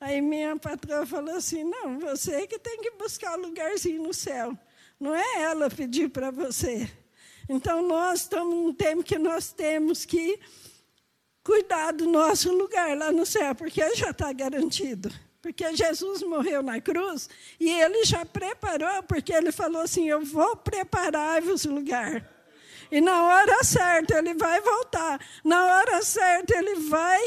Aí 0.01 0.21
minha 0.23 0.57
patroa 0.57 1.05
falou 1.05 1.35
assim: 1.35 1.63
não, 1.63 1.99
você 1.99 2.47
que 2.47 2.59
tem 2.59 2.81
que 2.81 2.93
buscar 2.93 3.39
um 3.39 3.43
lugarzinho 3.43 4.03
no 4.03 4.15
céu. 4.15 4.57
Não 4.99 5.15
é 5.15 5.43
ela 5.43 5.69
pedir 5.69 6.09
para 6.09 6.31
você. 6.31 6.91
Então, 7.49 7.87
nós 7.87 8.21
estamos 8.21 8.55
num 8.55 8.73
tempo 8.73 9.03
que 9.03 9.19
nós 9.19 9.53
temos 9.53 10.05
que 10.05 10.39
cuidar 11.45 11.93
do 11.93 12.07
nosso 12.07 12.53
lugar 12.53 12.97
lá 12.97 13.11
no 13.13 13.27
céu, 13.27 13.55
porque 13.55 13.95
já 13.95 14.11
está 14.11 14.33
garantido. 14.33 15.11
Porque 15.41 15.75
Jesus 15.75 16.23
morreu 16.23 16.63
na 16.63 16.81
cruz 16.81 17.29
e 17.59 17.69
ele 17.69 18.05
já 18.05 18.25
preparou, 18.25 19.03
porque 19.03 19.33
ele 19.33 19.51
falou 19.51 19.83
assim: 19.83 20.09
Eu 20.09 20.25
vou 20.25 20.57
preparar-vos 20.57 21.65
lugar. 21.65 22.25
E 22.93 23.01
na 23.01 23.25
hora 23.25 23.65
certa 23.65 24.19
ele 24.19 24.35
vai 24.35 24.61
voltar. 24.61 25.19
Na 25.43 25.65
hora 25.65 26.01
certa 26.03 26.57
ele 26.57 26.77
vai 26.89 27.21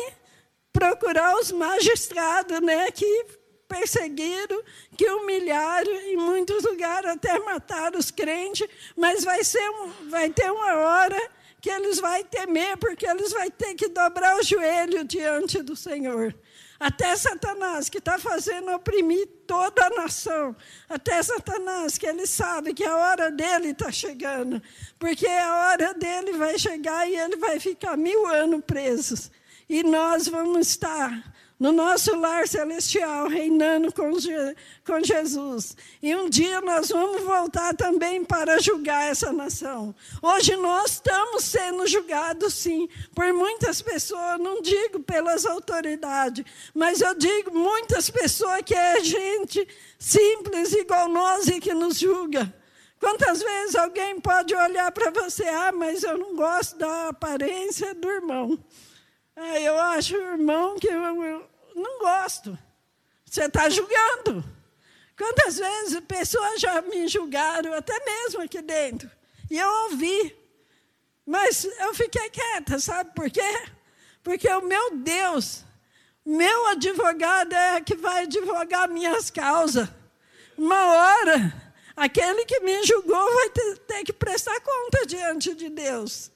procurar 0.71 1.37
os 1.39 1.51
magistrados, 1.51 2.61
né, 2.61 2.91
que 2.91 3.25
perseguiram, 3.67 4.61
que 4.95 5.09
humilharam 5.09 5.91
em 5.91 6.15
muitos 6.15 6.63
lugares 6.63 7.09
até 7.09 7.39
mataram 7.39 7.99
os 7.99 8.11
crentes, 8.11 8.67
mas 8.95 9.23
vai 9.23 9.43
ser 9.43 9.69
vai 10.09 10.29
ter 10.29 10.51
uma 10.51 10.73
hora 10.75 11.31
que 11.65 11.69
eles 11.71 11.99
vão 11.99 12.23
temer, 12.25 12.77
porque 12.77 13.07
eles 13.07 13.33
vão 13.33 13.49
ter 13.49 13.73
que 13.73 13.87
dobrar 13.87 14.37
o 14.37 14.43
joelho 14.43 15.03
diante 15.03 15.63
do 15.63 15.75
Senhor. 15.75 16.31
Até 16.79 17.15
Satanás, 17.15 17.89
que 17.89 17.97
está 17.97 18.19
fazendo 18.19 18.71
oprimir 18.71 19.27
toda 19.47 19.87
a 19.87 19.89
nação. 19.89 20.55
Até 20.87 21.23
Satanás, 21.23 21.97
que 21.97 22.05
ele 22.05 22.27
sabe 22.27 22.71
que 22.71 22.83
a 22.83 22.95
hora 22.95 23.31
dele 23.31 23.69
está 23.69 23.91
chegando. 23.91 24.61
Porque 24.99 25.25
a 25.25 25.69
hora 25.69 25.95
dele 25.95 26.33
vai 26.33 26.59
chegar 26.59 27.09
e 27.09 27.15
ele 27.15 27.37
vai 27.37 27.59
ficar 27.59 27.97
mil 27.97 28.27
anos 28.27 28.61
preso. 28.63 29.31
E 29.67 29.81
nós 29.81 30.27
vamos 30.27 30.67
estar 30.67 31.33
no 31.65 31.71
nosso 31.71 32.15
lar 32.15 32.47
celestial, 32.47 33.27
reinando 33.27 33.91
com, 33.91 34.19
Je 34.19 34.55
com 34.85 35.03
Jesus. 35.03 35.75
E 35.99 36.15
um 36.15 36.29
dia 36.29 36.61
nós 36.61 36.89
vamos 36.89 37.23
voltar 37.23 37.75
também 37.75 38.23
para 38.23 38.61
julgar 38.61 39.09
essa 39.09 39.33
nação. 39.33 39.95
Hoje 40.21 40.55
nós 40.57 40.91
estamos 40.91 41.43
sendo 41.43 41.87
julgados, 41.87 42.53
sim, 42.53 42.87
por 43.15 43.33
muitas 43.33 43.81
pessoas, 43.81 44.39
não 44.39 44.61
digo 44.61 44.99
pelas 44.99 45.43
autoridades, 45.43 46.45
mas 46.71 47.01
eu 47.01 47.15
digo 47.15 47.51
muitas 47.51 48.11
pessoas 48.11 48.61
que 48.63 48.75
é 48.75 49.03
gente 49.03 49.67
simples, 49.97 50.71
igual 50.71 51.09
nós, 51.09 51.47
e 51.47 51.59
que 51.59 51.73
nos 51.73 51.97
julga. 51.97 52.53
Quantas 52.99 53.41
vezes 53.41 53.75
alguém 53.75 54.19
pode 54.19 54.53
olhar 54.53 54.91
para 54.91 55.09
você, 55.09 55.45
ah, 55.45 55.71
mas 55.71 56.03
eu 56.03 56.15
não 56.15 56.35
gosto 56.35 56.77
da 56.77 57.07
aparência 57.09 57.95
do 57.95 58.07
irmão. 58.07 58.55
Ah, 59.35 59.59
eu 59.59 59.77
acho, 59.77 60.15
irmão, 60.15 60.75
que 60.79 60.87
não 61.75 61.99
gosto. 61.99 62.57
Você 63.25 63.43
está 63.43 63.69
julgando. 63.69 64.43
Quantas 65.17 65.57
vezes 65.57 65.99
pessoas 66.01 66.59
já 66.59 66.81
me 66.81 67.07
julgaram, 67.07 67.73
até 67.73 67.97
mesmo 68.03 68.41
aqui 68.41 68.61
dentro, 68.61 69.09
e 69.49 69.57
eu 69.57 69.69
ouvi. 69.83 70.35
Mas 71.25 71.63
eu 71.63 71.93
fiquei 71.93 72.29
quieta, 72.29 72.79
sabe 72.79 73.11
por 73.13 73.29
quê? 73.29 73.67
Porque 74.23 74.47
o 74.49 74.61
meu 74.61 74.97
Deus, 74.97 75.63
meu 76.25 76.67
advogado 76.67 77.53
é 77.53 77.81
que 77.81 77.95
vai 77.95 78.23
advogar 78.23 78.89
minhas 78.89 79.29
causas. 79.29 79.87
Uma 80.57 80.85
hora, 80.85 81.73
aquele 81.95 82.45
que 82.45 82.59
me 82.59 82.83
julgou 82.83 83.33
vai 83.33 83.49
ter, 83.49 83.77
ter 83.79 84.03
que 84.03 84.13
prestar 84.13 84.59
conta 84.61 85.05
diante 85.05 85.53
de 85.55 85.69
Deus. 85.69 86.31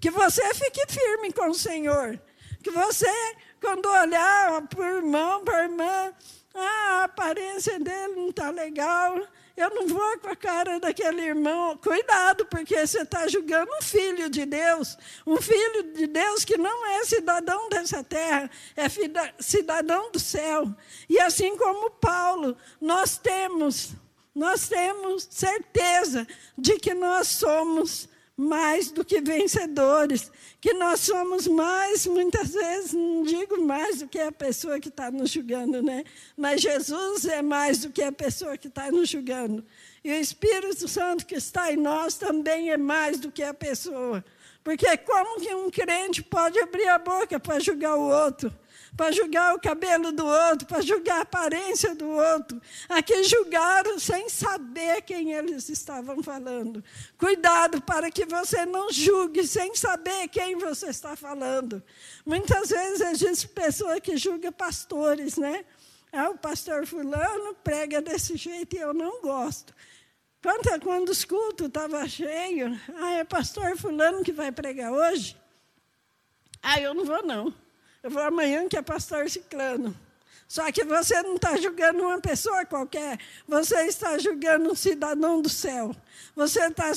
Que 0.00 0.10
você 0.10 0.54
fique 0.54 0.84
firme 0.92 1.32
com 1.32 1.48
o 1.48 1.54
Senhor 1.54 2.20
que 2.64 2.70
você, 2.70 3.36
quando 3.64 3.86
olhar 3.86 4.60
para 4.68 4.80
o 4.80 4.84
irmão, 4.84 5.42
para 5.42 5.56
a 5.56 5.62
irmã, 5.62 6.12
ah, 6.54 7.00
a 7.00 7.04
aparência 7.04 7.80
dele 7.80 8.14
não 8.14 8.28
está 8.28 8.50
legal, 8.50 9.18
eu 9.56 9.70
não 9.70 9.86
vou 9.88 10.18
com 10.18 10.28
a 10.28 10.36
cara 10.36 10.78
daquele 10.78 11.22
irmão. 11.22 11.78
Cuidado, 11.78 12.44
porque 12.44 12.86
você 12.86 13.00
está 13.00 13.26
julgando 13.26 13.70
um 13.78 13.82
filho 13.82 14.28
de 14.28 14.44
Deus, 14.44 14.98
um 15.26 15.40
filho 15.40 15.94
de 15.94 16.06
Deus 16.06 16.44
que 16.44 16.58
não 16.58 16.86
é 16.86 17.04
cidadão 17.04 17.70
dessa 17.70 18.04
terra, 18.04 18.50
é 18.76 18.84
cidadão 19.40 20.12
do 20.12 20.20
céu. 20.20 20.70
E 21.08 21.18
assim 21.18 21.56
como 21.56 21.90
Paulo, 21.92 22.54
nós 22.78 23.16
temos, 23.16 23.94
nós 24.34 24.68
temos 24.68 25.26
certeza 25.30 26.26
de 26.58 26.78
que 26.78 26.92
nós 26.92 27.28
somos 27.28 28.10
mais 28.36 28.90
do 28.90 29.04
que 29.04 29.20
vencedores, 29.20 30.30
que 30.60 30.72
nós 30.74 31.00
somos 31.00 31.46
mais, 31.46 32.06
muitas 32.06 32.50
vezes, 32.50 32.92
não 32.92 33.22
digo 33.22 33.62
mais 33.62 34.00
do 34.00 34.08
que 34.08 34.18
a 34.18 34.32
pessoa 34.32 34.80
que 34.80 34.88
está 34.88 35.10
nos 35.10 35.30
julgando, 35.30 35.82
né? 35.82 36.04
Mas 36.36 36.60
Jesus 36.60 37.24
é 37.26 37.42
mais 37.42 37.80
do 37.80 37.90
que 37.90 38.02
a 38.02 38.10
pessoa 38.10 38.58
que 38.58 38.66
está 38.66 38.90
nos 38.90 39.08
julgando. 39.08 39.64
E 40.02 40.10
o 40.10 40.16
Espírito 40.16 40.88
Santo 40.88 41.24
que 41.24 41.36
está 41.36 41.72
em 41.72 41.76
nós 41.76 42.14
também 42.16 42.70
é 42.70 42.76
mais 42.76 43.20
do 43.20 43.30
que 43.30 43.42
a 43.42 43.54
pessoa. 43.54 44.24
Porque 44.64 44.96
como 44.98 45.40
que 45.40 45.54
um 45.54 45.70
crente 45.70 46.22
pode 46.22 46.58
abrir 46.58 46.88
a 46.88 46.98
boca 46.98 47.38
para 47.38 47.60
julgar 47.60 47.94
o 47.96 48.08
outro? 48.08 48.52
Para 48.96 49.10
julgar 49.10 49.54
o 49.54 49.60
cabelo 49.60 50.12
do 50.12 50.24
outro, 50.24 50.66
para 50.66 50.80
julgar 50.80 51.18
a 51.18 51.22
aparência 51.22 51.94
do 51.94 52.08
outro. 52.08 52.60
Aqui 52.88 53.24
julgaram 53.24 53.98
sem 53.98 54.28
saber 54.28 55.02
quem 55.02 55.32
eles 55.32 55.68
estavam 55.68 56.22
falando. 56.22 56.82
Cuidado 57.18 57.82
para 57.82 58.10
que 58.10 58.24
você 58.24 58.64
não 58.64 58.92
julgue 58.92 59.46
sem 59.46 59.74
saber 59.74 60.28
quem 60.28 60.56
você 60.56 60.86
está 60.86 61.16
falando. 61.16 61.82
Muitas 62.24 62.68
vezes 62.68 63.00
existe 63.00 63.48
pessoa 63.48 64.00
que 64.00 64.16
julga 64.16 64.52
pastores, 64.52 65.36
né? 65.36 65.64
Ah, 66.12 66.30
o 66.30 66.38
pastor 66.38 66.86
fulano 66.86 67.54
prega 67.64 68.00
desse 68.00 68.36
jeito 68.36 68.76
e 68.76 68.78
eu 68.78 68.94
não 68.94 69.20
gosto. 69.20 69.74
Quando, 70.40 70.80
quando 70.80 71.08
os 71.08 71.24
cultos 71.24 71.66
estavam 71.66 72.06
cheios, 72.06 72.78
ah, 72.96 73.14
é 73.14 73.24
pastor 73.24 73.76
fulano 73.76 74.22
que 74.22 74.30
vai 74.30 74.52
pregar 74.52 74.92
hoje? 74.92 75.36
Ah, 76.62 76.78
eu 76.78 76.94
não 76.94 77.04
vou 77.04 77.24
não. 77.26 77.63
Eu 78.04 78.10
vou 78.10 78.20
amanhã 78.20 78.68
que 78.68 78.76
é 78.76 78.82
pastor 78.82 79.30
ciclano. 79.30 79.98
Só 80.46 80.70
que 80.70 80.84
você 80.84 81.22
não 81.22 81.36
está 81.36 81.56
julgando 81.56 82.02
uma 82.02 82.20
pessoa 82.20 82.66
qualquer, 82.66 83.18
você 83.48 83.86
está 83.86 84.18
julgando 84.18 84.70
um 84.70 84.74
cidadão 84.74 85.40
do 85.40 85.48
céu. 85.48 85.96
Você 86.36 86.66
está 86.66 86.92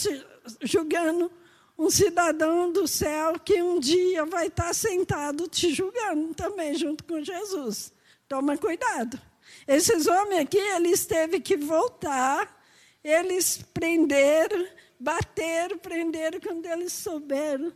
julgando 0.62 1.32
um 1.78 1.90
cidadão 1.90 2.74
do 2.74 2.86
céu 2.86 3.40
que 3.40 3.62
um 3.62 3.80
dia 3.80 4.26
vai 4.26 4.48
estar 4.48 4.76
sentado 4.76 5.48
te 5.48 5.74
julgando 5.74 6.34
também, 6.34 6.76
junto 6.76 7.06
com 7.06 7.24
Jesus. 7.24 7.94
Toma 8.28 8.58
cuidado. 8.58 9.18
Esses 9.66 10.08
homens 10.08 10.42
aqui, 10.42 10.60
eles 10.60 11.06
teve 11.06 11.40
que 11.40 11.56
voltar, 11.56 12.62
eles 13.02 13.64
prenderam, 13.74 14.68
bateram, 15.00 15.78
prenderam 15.78 16.42
quando 16.42 16.66
eles 16.66 16.92
souberam. 16.92 17.72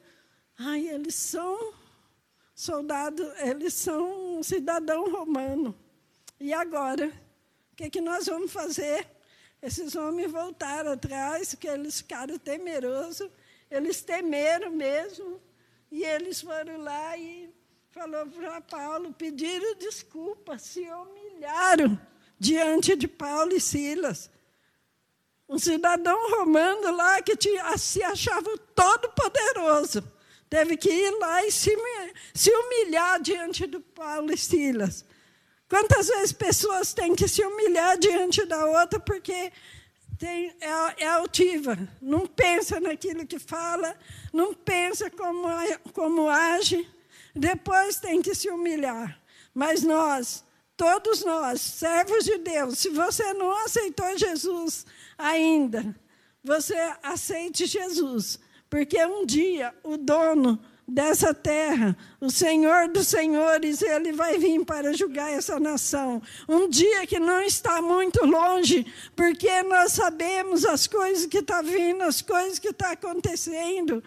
Ai, 0.59 0.89
eles 0.89 1.15
são 1.15 1.79
soldados, 2.61 3.27
eles 3.39 3.73
são 3.73 4.37
um 4.37 4.43
cidadão 4.43 5.09
romano. 5.09 5.75
E 6.39 6.53
agora? 6.53 7.07
O 7.71 7.75
que, 7.75 7.85
é 7.85 7.89
que 7.89 7.99
nós 7.99 8.27
vamos 8.27 8.51
fazer? 8.51 9.07
Esses 9.59 9.95
homens 9.95 10.31
voltaram 10.31 10.91
atrás, 10.91 11.55
porque 11.55 11.67
eles 11.67 11.97
ficaram 11.97 12.37
temerosos, 12.37 13.31
eles 13.69 14.01
temeram 14.03 14.69
mesmo, 14.69 15.41
e 15.91 16.03
eles 16.03 16.41
foram 16.41 16.77
lá 16.77 17.17
e 17.17 17.49
falou 17.89 18.27
para 18.27 18.61
Paulo, 18.61 19.11
pediram 19.11 19.75
desculpa, 19.75 20.59
se 20.59 20.81
humilharam 20.81 21.99
diante 22.37 22.95
de 22.95 23.07
Paulo 23.07 23.53
e 23.53 23.59
Silas. 23.59 24.29
Um 25.49 25.57
cidadão 25.57 26.29
romano 26.37 26.95
lá 26.95 27.23
que 27.23 27.35
tinha, 27.35 27.75
se 27.75 28.03
achava 28.03 28.55
todo 28.75 29.09
poderoso 29.13 30.03
teve 30.51 30.75
que 30.75 30.89
ir 30.89 31.11
lá 31.17 31.45
e 31.45 31.49
se, 31.49 31.73
se 32.33 32.51
humilhar 32.51 33.21
diante 33.21 33.65
do 33.65 33.79
Paulo 33.79 34.33
e 34.33 34.37
Silas. 34.37 35.05
Quantas 35.69 36.07
vezes 36.09 36.33
pessoas 36.33 36.93
têm 36.93 37.15
que 37.15 37.25
se 37.25 37.41
humilhar 37.41 37.97
diante 37.97 38.45
da 38.45 38.65
outra 38.65 38.99
porque 38.99 39.49
tem, 40.19 40.53
é, 40.59 41.03
é, 41.03 41.07
altiva, 41.07 41.77
não 42.01 42.27
pensa 42.27 42.81
naquilo 42.81 43.25
que 43.25 43.39
fala, 43.39 43.97
não 44.33 44.53
pensa 44.53 45.09
como, 45.09 45.47
como 45.93 46.29
age, 46.29 46.85
depois 47.33 48.01
tem 48.01 48.21
que 48.21 48.35
se 48.35 48.49
humilhar. 48.49 49.21
Mas 49.53 49.83
nós, 49.83 50.43
todos 50.75 51.23
nós, 51.23 51.61
servos 51.61 52.25
de 52.25 52.37
Deus, 52.39 52.77
se 52.77 52.89
você 52.89 53.33
não 53.33 53.51
aceitou 53.63 54.17
Jesus 54.17 54.85
ainda, 55.17 55.95
você 56.43 56.75
aceite 57.01 57.65
Jesus 57.65 58.37
porque 58.71 59.05
um 59.05 59.25
dia 59.25 59.73
o 59.83 59.97
dono 59.97 60.57
dessa 60.87 61.33
terra, 61.33 61.95
o 62.21 62.29
Senhor 62.31 62.87
dos 62.87 63.09
Senhores, 63.09 63.81
ele 63.81 64.13
vai 64.13 64.37
vir 64.37 64.63
para 64.63 64.93
julgar 64.93 65.29
essa 65.29 65.59
nação. 65.59 66.21
Um 66.47 66.69
dia 66.69 67.05
que 67.05 67.19
não 67.19 67.41
está 67.41 67.81
muito 67.81 68.25
longe, 68.25 68.85
porque 69.13 69.61
nós 69.63 69.91
sabemos 69.91 70.65
as 70.65 70.87
coisas 70.87 71.25
que 71.25 71.39
estão 71.39 71.57
tá 71.57 71.61
vindo, 71.61 72.01
as 72.03 72.21
coisas 72.21 72.59
que 72.59 72.69
estão 72.69 72.87
tá 72.87 72.93
acontecendo. 72.93 74.01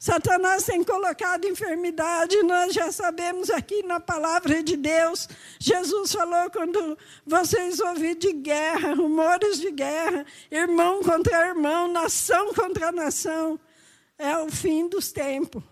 Satanás 0.00 0.64
tem 0.64 0.82
colocado 0.82 1.46
enfermidade, 1.46 2.42
nós 2.42 2.74
já 2.74 2.90
sabemos 2.90 3.50
aqui 3.50 3.84
na 3.84 4.00
palavra 4.00 4.64
de 4.64 4.76
Deus. 4.76 5.28
Jesus 5.60 6.10
falou 6.10 6.50
quando 6.50 6.98
vocês 7.24 7.78
ouvirem 7.78 8.18
de 8.18 8.32
guerra, 8.32 8.94
rumores 8.94 9.60
de 9.60 9.70
guerra, 9.70 10.26
irmão 10.50 11.04
contra 11.04 11.48
irmão, 11.48 11.86
nação 11.86 12.52
contra 12.52 12.90
nação, 12.90 13.58
é 14.18 14.36
o 14.38 14.50
fim 14.50 14.88
dos 14.88 15.12
tempos. 15.12 15.62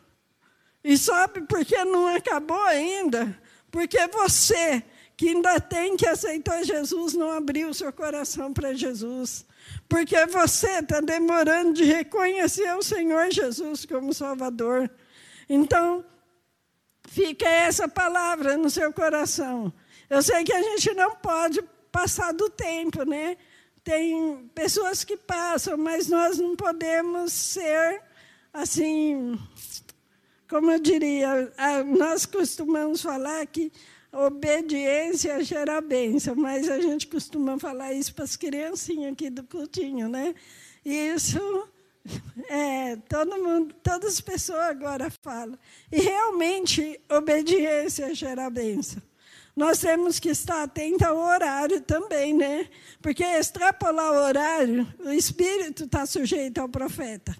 E 0.82 0.96
sabe 0.96 1.40
por 1.42 1.64
que 1.64 1.84
não 1.84 2.06
acabou 2.06 2.62
ainda? 2.62 3.36
Porque 3.72 4.06
você, 4.06 4.82
que 5.16 5.30
ainda 5.30 5.58
tem 5.58 5.96
que 5.96 6.06
aceitar 6.06 6.62
Jesus, 6.62 7.14
não 7.14 7.30
abriu 7.32 7.74
seu 7.74 7.92
coração 7.92 8.52
para 8.52 8.72
Jesus. 8.72 9.44
Porque 9.88 10.26
você 10.26 10.78
está 10.78 11.00
demorando 11.00 11.72
de 11.72 11.84
reconhecer 11.84 12.72
o 12.76 12.82
Senhor 12.82 13.32
Jesus 13.32 13.84
como 13.84 14.14
Salvador. 14.14 14.88
Então, 15.48 16.04
fica 17.08 17.48
essa 17.48 17.88
palavra 17.88 18.56
no 18.56 18.70
seu 18.70 18.92
coração. 18.92 19.72
Eu 20.08 20.22
sei 20.22 20.44
que 20.44 20.52
a 20.52 20.62
gente 20.62 20.94
não 20.94 21.16
pode 21.16 21.60
passar 21.90 22.32
do 22.32 22.48
tempo, 22.48 23.04
né? 23.04 23.36
Tem 23.82 24.48
pessoas 24.54 25.02
que 25.02 25.16
passam, 25.16 25.76
mas 25.76 26.08
nós 26.08 26.38
não 26.38 26.54
podemos 26.54 27.32
ser 27.32 28.02
assim 28.56 29.38
como 30.48 30.70
eu 30.70 30.78
diria, 30.78 31.52
nós 31.98 32.24
costumamos 32.24 33.02
falar 33.02 33.44
que 33.46 33.72
obediência 34.12 35.42
gera 35.42 35.80
bênção, 35.80 36.34
mas 36.36 36.68
a 36.68 36.80
gente 36.80 37.06
costuma 37.08 37.58
falar 37.58 37.92
isso 37.92 38.14
para 38.14 38.24
as 38.24 38.36
criancinhas 38.36 39.12
aqui 39.12 39.28
do 39.28 39.42
cultinho, 39.42 40.08
né? 40.08 40.34
Isso 40.84 41.68
é, 42.48 42.94
todo 43.08 43.42
mundo, 43.42 43.74
todas 43.82 44.14
as 44.14 44.20
pessoas 44.20 44.60
agora 44.68 45.10
falam. 45.20 45.58
E 45.90 46.00
realmente 46.00 47.00
obediência 47.10 48.14
gera 48.14 48.48
bênção. 48.48 49.02
Nós 49.56 49.80
temos 49.80 50.20
que 50.20 50.28
estar 50.28 50.62
atentos 50.62 51.02
ao 51.02 51.16
horário 51.16 51.80
também, 51.80 52.32
né? 52.32 52.68
Porque 53.02 53.24
extrapolar 53.24 54.12
o 54.12 54.24
horário, 54.26 54.86
o 55.00 55.10
espírito 55.10 55.84
está 55.84 56.06
sujeito 56.06 56.58
ao 56.58 56.68
profeta. 56.68 57.36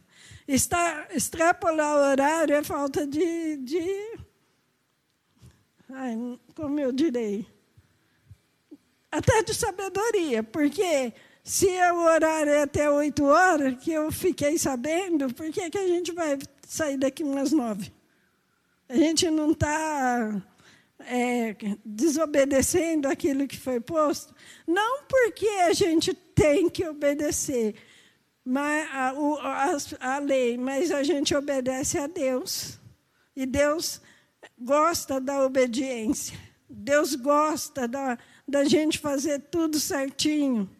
Está, 0.48 1.08
extrapolar 1.10 1.96
o 1.96 2.10
horário 2.10 2.54
é 2.54 2.62
falta 2.62 3.04
de, 3.04 3.56
de 3.56 4.18
ai, 5.90 6.16
como 6.54 6.78
eu 6.78 6.92
direi, 6.92 7.46
até 9.10 9.42
de 9.42 9.54
sabedoria, 9.54 10.42
porque 10.42 11.12
se 11.42 11.66
o 11.66 11.98
horário 11.98 12.52
é 12.52 12.62
até 12.62 12.90
oito 12.90 13.24
horas, 13.24 13.76
que 13.82 13.92
eu 13.92 14.10
fiquei 14.10 14.58
sabendo, 14.58 15.32
por 15.32 15.50
que, 15.50 15.70
que 15.70 15.78
a 15.78 15.86
gente 15.86 16.12
vai 16.12 16.38
sair 16.66 16.96
daqui 16.96 17.22
umas 17.22 17.52
nove? 17.52 17.92
A 18.88 18.96
gente 18.96 19.30
não 19.30 19.52
está 19.52 20.42
é, 21.00 21.56
desobedecendo 21.84 23.08
aquilo 23.08 23.46
que 23.46 23.58
foi 23.58 23.80
posto? 23.80 24.34
Não 24.66 25.04
porque 25.04 25.46
a 25.46 25.72
gente 25.72 26.12
tem 26.12 26.68
que 26.68 26.86
obedecer, 26.86 27.74
mas, 28.48 28.88
a, 28.92 29.10
a, 29.10 30.14
a 30.14 30.18
lei, 30.20 30.56
mas 30.56 30.92
a 30.92 31.02
gente 31.02 31.34
obedece 31.34 31.98
a 31.98 32.06
Deus. 32.06 32.78
E 33.34 33.44
Deus 33.44 34.00
gosta 34.56 35.20
da 35.20 35.44
obediência. 35.44 36.38
Deus 36.70 37.16
gosta 37.16 37.88
da, 37.88 38.16
da 38.46 38.62
gente 38.62 39.00
fazer 39.00 39.40
tudo 39.50 39.80
certinho. 39.80 40.70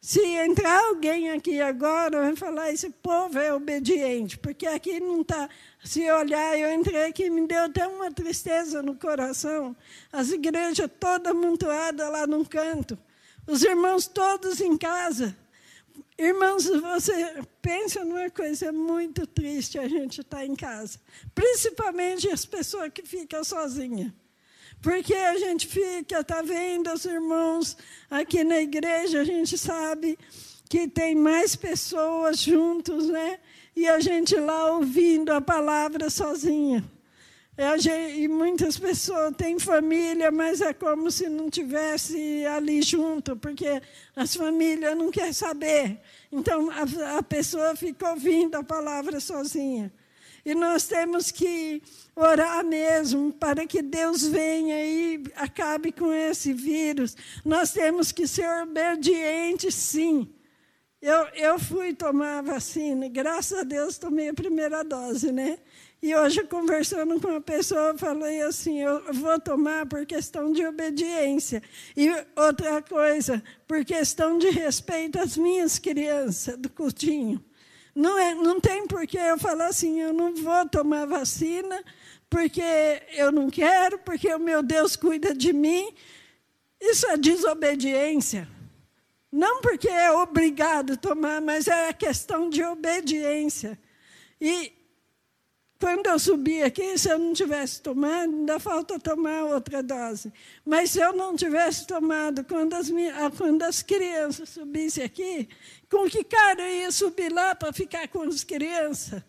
Se 0.00 0.20
entrar 0.20 0.84
alguém 0.86 1.30
aqui 1.30 1.60
agora, 1.60 2.22
vai 2.22 2.34
falar: 2.34 2.72
esse 2.72 2.90
povo 2.90 3.38
é 3.38 3.54
obediente, 3.54 4.36
porque 4.36 4.66
aqui 4.66 4.98
não 4.98 5.20
está. 5.20 5.48
Se 5.84 6.10
olhar, 6.10 6.58
eu 6.58 6.72
entrei 6.72 7.04
aqui, 7.04 7.30
me 7.30 7.46
deu 7.46 7.64
até 7.64 7.86
uma 7.86 8.10
tristeza 8.10 8.82
no 8.82 8.96
coração. 8.96 9.76
As 10.12 10.32
igrejas 10.32 10.90
todas 10.98 11.30
amontoadas 11.30 12.10
lá 12.10 12.26
num 12.26 12.44
canto, 12.44 12.98
os 13.46 13.62
irmãos 13.62 14.08
todos 14.08 14.60
em 14.60 14.76
casa. 14.76 15.36
Irmãos, 16.18 16.64
você 16.64 17.42
pensa 17.60 18.02
numa 18.02 18.30
coisa 18.30 18.72
muito 18.72 19.26
triste 19.26 19.78
a 19.78 19.86
gente 19.86 20.22
estar 20.22 20.38
tá 20.38 20.46
em 20.46 20.56
casa, 20.56 20.98
principalmente 21.34 22.28
as 22.30 22.46
pessoas 22.46 22.90
que 22.90 23.02
ficam 23.02 23.44
sozinhas. 23.44 24.10
Porque 24.80 25.14
a 25.14 25.36
gente 25.36 25.66
fica, 25.66 26.20
está 26.20 26.40
vendo 26.40 26.90
os 26.90 27.04
irmãos 27.04 27.76
aqui 28.10 28.44
na 28.44 28.60
igreja, 28.60 29.20
a 29.20 29.24
gente 29.24 29.58
sabe 29.58 30.18
que 30.70 30.88
tem 30.88 31.14
mais 31.14 31.54
pessoas 31.54 32.38
juntos, 32.38 33.08
né? 33.08 33.38
E 33.74 33.86
a 33.86 34.00
gente 34.00 34.36
lá 34.36 34.72
ouvindo 34.72 35.30
a 35.32 35.40
palavra 35.40 36.08
sozinha. 36.08 36.82
E 37.58 38.28
muitas 38.28 38.78
pessoas 38.78 39.34
têm 39.34 39.58
família, 39.58 40.30
mas 40.30 40.60
é 40.60 40.74
como 40.74 41.10
se 41.10 41.26
não 41.26 41.48
tivesse 41.48 42.44
ali 42.44 42.82
junto, 42.82 43.34
porque 43.34 43.80
as 44.14 44.36
famílias 44.36 44.94
não 44.94 45.10
querem 45.10 45.32
saber. 45.32 45.98
Então 46.30 46.70
a, 46.70 47.18
a 47.18 47.22
pessoa 47.22 47.74
fica 47.74 48.10
ouvindo 48.10 48.56
a 48.56 48.62
palavra 48.62 49.20
sozinha. 49.20 49.90
E 50.44 50.54
nós 50.54 50.86
temos 50.86 51.30
que 51.30 51.82
orar 52.14 52.64
mesmo 52.64 53.32
para 53.32 53.66
que 53.66 53.80
Deus 53.80 54.22
venha 54.22 54.84
e 54.84 55.24
acabe 55.34 55.90
com 55.90 56.12
esse 56.12 56.52
vírus. 56.52 57.16
Nós 57.44 57.72
temos 57.72 58.12
que 58.12 58.26
ser 58.26 58.48
obedientes, 58.62 59.74
sim. 59.74 60.28
Eu, 61.00 61.26
eu 61.34 61.58
fui 61.58 61.94
tomar 61.94 62.38
a 62.38 62.42
vacina, 62.42 63.08
graças 63.08 63.58
a 63.58 63.62
Deus 63.62 63.98
tomei 63.98 64.28
a 64.28 64.34
primeira 64.34 64.82
dose, 64.82 65.32
né? 65.32 65.58
E 66.06 66.14
hoje, 66.14 66.44
conversando 66.44 67.20
com 67.20 67.26
uma 67.26 67.40
pessoa, 67.40 67.98
falei 67.98 68.40
assim: 68.40 68.80
eu 68.80 69.12
vou 69.12 69.40
tomar 69.40 69.86
por 69.86 70.06
questão 70.06 70.52
de 70.52 70.64
obediência. 70.64 71.60
E 71.96 72.08
outra 72.36 72.80
coisa, 72.80 73.42
por 73.66 73.84
questão 73.84 74.38
de 74.38 74.48
respeito 74.50 75.18
às 75.18 75.36
minhas 75.36 75.80
crianças 75.80 76.56
do 76.58 76.70
cultinho. 76.70 77.44
Não, 77.92 78.16
é, 78.16 78.36
não 78.36 78.60
tem 78.60 78.86
por 78.86 79.04
que 79.04 79.18
eu 79.18 79.36
falar 79.36 79.66
assim: 79.66 80.00
eu 80.00 80.12
não 80.12 80.32
vou 80.32 80.68
tomar 80.68 81.06
vacina, 81.06 81.82
porque 82.30 82.62
eu 83.14 83.32
não 83.32 83.50
quero, 83.50 83.98
porque 83.98 84.32
o 84.32 84.38
meu 84.38 84.62
Deus 84.62 84.94
cuida 84.94 85.34
de 85.34 85.52
mim. 85.52 85.92
Isso 86.80 87.04
é 87.08 87.16
desobediência. 87.16 88.48
Não 89.32 89.60
porque 89.60 89.88
é 89.88 90.12
obrigado 90.12 90.96
tomar, 90.96 91.40
mas 91.40 91.66
é 91.66 91.88
a 91.88 91.92
questão 91.92 92.48
de 92.48 92.62
obediência. 92.62 93.76
E 94.40 94.75
quando 95.78 96.06
eu 96.06 96.18
subi 96.18 96.62
aqui, 96.62 96.96
se 96.96 97.10
eu 97.10 97.18
não 97.18 97.34
tivesse 97.34 97.82
tomado, 97.82 98.34
ainda 98.34 98.58
falta 98.58 98.98
tomar 98.98 99.44
outra 99.44 99.82
dose. 99.82 100.32
Mas 100.64 100.90
se 100.90 101.00
eu 101.00 101.12
não 101.12 101.36
tivesse 101.36 101.86
tomado, 101.86 102.44
quando 102.44 102.74
as, 102.74 102.88
minhas, 102.88 103.16
ah, 103.18 103.30
quando 103.30 103.62
as 103.62 103.82
crianças 103.82 104.48
subissem 104.48 105.04
aqui, 105.04 105.48
com 105.90 106.08
que 106.08 106.24
cara 106.24 106.62
eu 106.62 106.80
ia 106.80 106.90
subir 106.90 107.30
lá 107.30 107.54
para 107.54 107.72
ficar 107.72 108.08
com 108.08 108.22
as 108.22 108.42
crianças? 108.42 109.22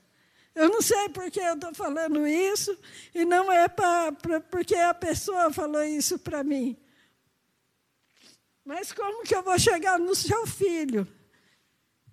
Eu 0.56 0.70
não 0.70 0.82
sei 0.82 1.10
por 1.10 1.30
que 1.30 1.40
eu 1.40 1.54
estou 1.54 1.74
falando 1.74 2.26
isso, 2.26 2.78
e 3.14 3.26
não 3.26 3.52
é 3.52 3.68
pra, 3.68 4.12
pra, 4.14 4.40
porque 4.40 4.76
a 4.76 4.94
pessoa 4.94 5.52
falou 5.54 5.84
isso 5.84 6.18
para 6.18 6.44
mim. 6.44 6.78
Mas 8.64 8.92
como 8.92 9.24
que 9.24 9.36
eu 9.36 9.44
vou 9.44 9.60
chegar 9.60 10.00
no 10.00 10.16
seu 10.16 10.48
filho? 10.48 11.08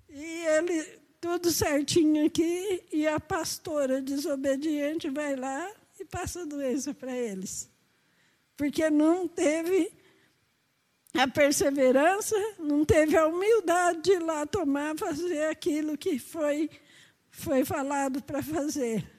E 0.09 0.47
ele 0.47 1.04
tudo 1.25 1.51
certinho 1.51 2.27
aqui, 2.27 2.85
e 2.93 3.09
a 3.09 3.19
pastora 3.19 4.03
desobediente 4.03 5.09
vai 5.09 5.35
lá 5.35 5.73
e 5.99 6.05
passa 6.05 6.45
doença 6.45 6.93
para 6.93 7.17
eles. 7.17 7.67
Porque 8.55 8.91
não 8.91 9.27
teve 9.27 9.91
a 11.15 11.27
perseverança, 11.27 12.37
não 12.59 12.85
teve 12.85 13.17
a 13.17 13.27
humildade 13.27 14.03
de 14.03 14.13
ir 14.13 14.19
lá 14.19 14.45
tomar, 14.45 14.99
fazer 14.99 15.47
aquilo 15.47 15.97
que 15.97 16.19
foi, 16.19 16.69
foi 17.31 17.65
falado 17.65 18.23
para 18.23 18.43
fazer. 18.43 19.11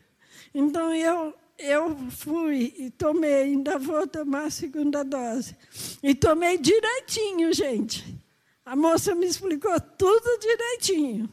Então 0.53 0.93
eu, 0.93 1.33
eu 1.57 1.97
fui 2.11 2.75
e 2.77 2.91
tomei, 2.91 3.45
ainda 3.45 3.79
vou 3.79 4.05
tomar 4.05 4.43
a 4.43 4.51
segunda 4.51 5.03
dose. 5.03 5.55
E 6.03 6.13
tomei 6.13 6.59
direitinho, 6.59 7.51
gente. 7.51 8.23
A 8.63 8.75
moça 8.75 9.15
me 9.15 9.25
explicou 9.25 9.81
tudo 9.81 10.39
direitinho. 10.39 11.27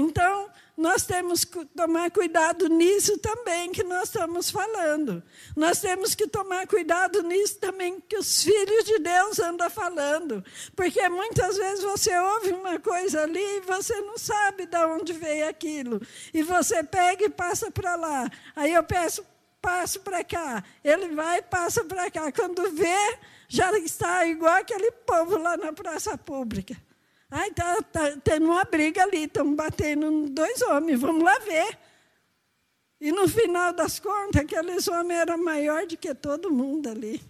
Então, 0.00 0.48
nós 0.76 1.04
temos 1.04 1.42
que 1.42 1.64
tomar 1.64 2.08
cuidado 2.12 2.68
nisso 2.68 3.18
também 3.18 3.72
que 3.72 3.82
nós 3.82 4.04
estamos 4.04 4.48
falando. 4.48 5.20
Nós 5.56 5.80
temos 5.80 6.14
que 6.14 6.28
tomar 6.28 6.68
cuidado 6.68 7.20
nisso 7.24 7.58
também 7.58 8.00
que 8.00 8.16
os 8.16 8.44
filhos 8.44 8.84
de 8.84 9.00
Deus 9.00 9.40
andam 9.40 9.68
falando. 9.68 10.44
Porque 10.76 11.08
muitas 11.08 11.56
vezes 11.56 11.82
você 11.82 12.16
ouve 12.16 12.52
uma 12.52 12.78
coisa 12.78 13.24
ali 13.24 13.42
e 13.42 13.60
você 13.62 14.00
não 14.02 14.16
sabe 14.16 14.66
de 14.66 14.78
onde 14.84 15.12
veio 15.14 15.48
aquilo. 15.48 16.00
E 16.32 16.44
você 16.44 16.84
pega 16.84 17.24
e 17.24 17.28
passa 17.28 17.68
para 17.68 17.96
lá. 17.96 18.30
Aí 18.54 18.72
eu 18.74 18.84
peço, 18.84 19.26
passo 19.60 19.98
para 19.98 20.22
cá. 20.22 20.62
Ele 20.84 21.08
vai 21.08 21.38
e 21.38 21.42
passa 21.42 21.84
para 21.84 22.08
cá. 22.08 22.30
Quando 22.30 22.70
vê, 22.70 23.18
já 23.48 23.76
está 23.76 24.24
igual 24.26 24.54
aquele 24.54 24.92
povo 24.92 25.38
lá 25.38 25.56
na 25.56 25.72
praça 25.72 26.16
pública. 26.16 26.76
Ai, 27.30 27.50
tá, 27.50 27.82
tá 27.82 28.16
tendo 28.24 28.46
uma 28.46 28.64
briga 28.64 29.02
ali, 29.02 29.24
estão 29.24 29.54
batendo 29.54 30.28
dois 30.30 30.62
homens, 30.62 30.98
vamos 30.98 31.22
lá 31.22 31.38
ver. 31.40 31.78
E 33.00 33.12
no 33.12 33.28
final 33.28 33.72
das 33.72 34.00
contas, 34.00 34.42
aqueles 34.42 34.88
homens 34.88 35.20
eram 35.20 35.38
maior 35.38 35.86
do 35.86 35.96
que 35.96 36.14
todo 36.14 36.50
mundo 36.50 36.88
ali. 36.88 37.20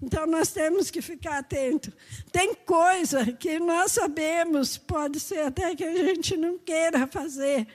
Então 0.00 0.26
nós 0.26 0.48
temos 0.48 0.90
que 0.90 1.02
ficar 1.02 1.38
atento. 1.38 1.92
Tem 2.30 2.54
coisa 2.54 3.32
que 3.32 3.58
nós 3.58 3.92
sabemos, 3.92 4.76
pode 4.76 5.20
ser 5.20 5.40
até 5.40 5.74
que 5.76 5.84
a 5.84 5.94
gente 5.94 6.36
não 6.36 6.58
queira 6.58 7.06
fazer, 7.06 7.68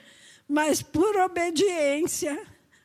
mas 0.46 0.82
por 0.82 1.16
obediência 1.16 2.38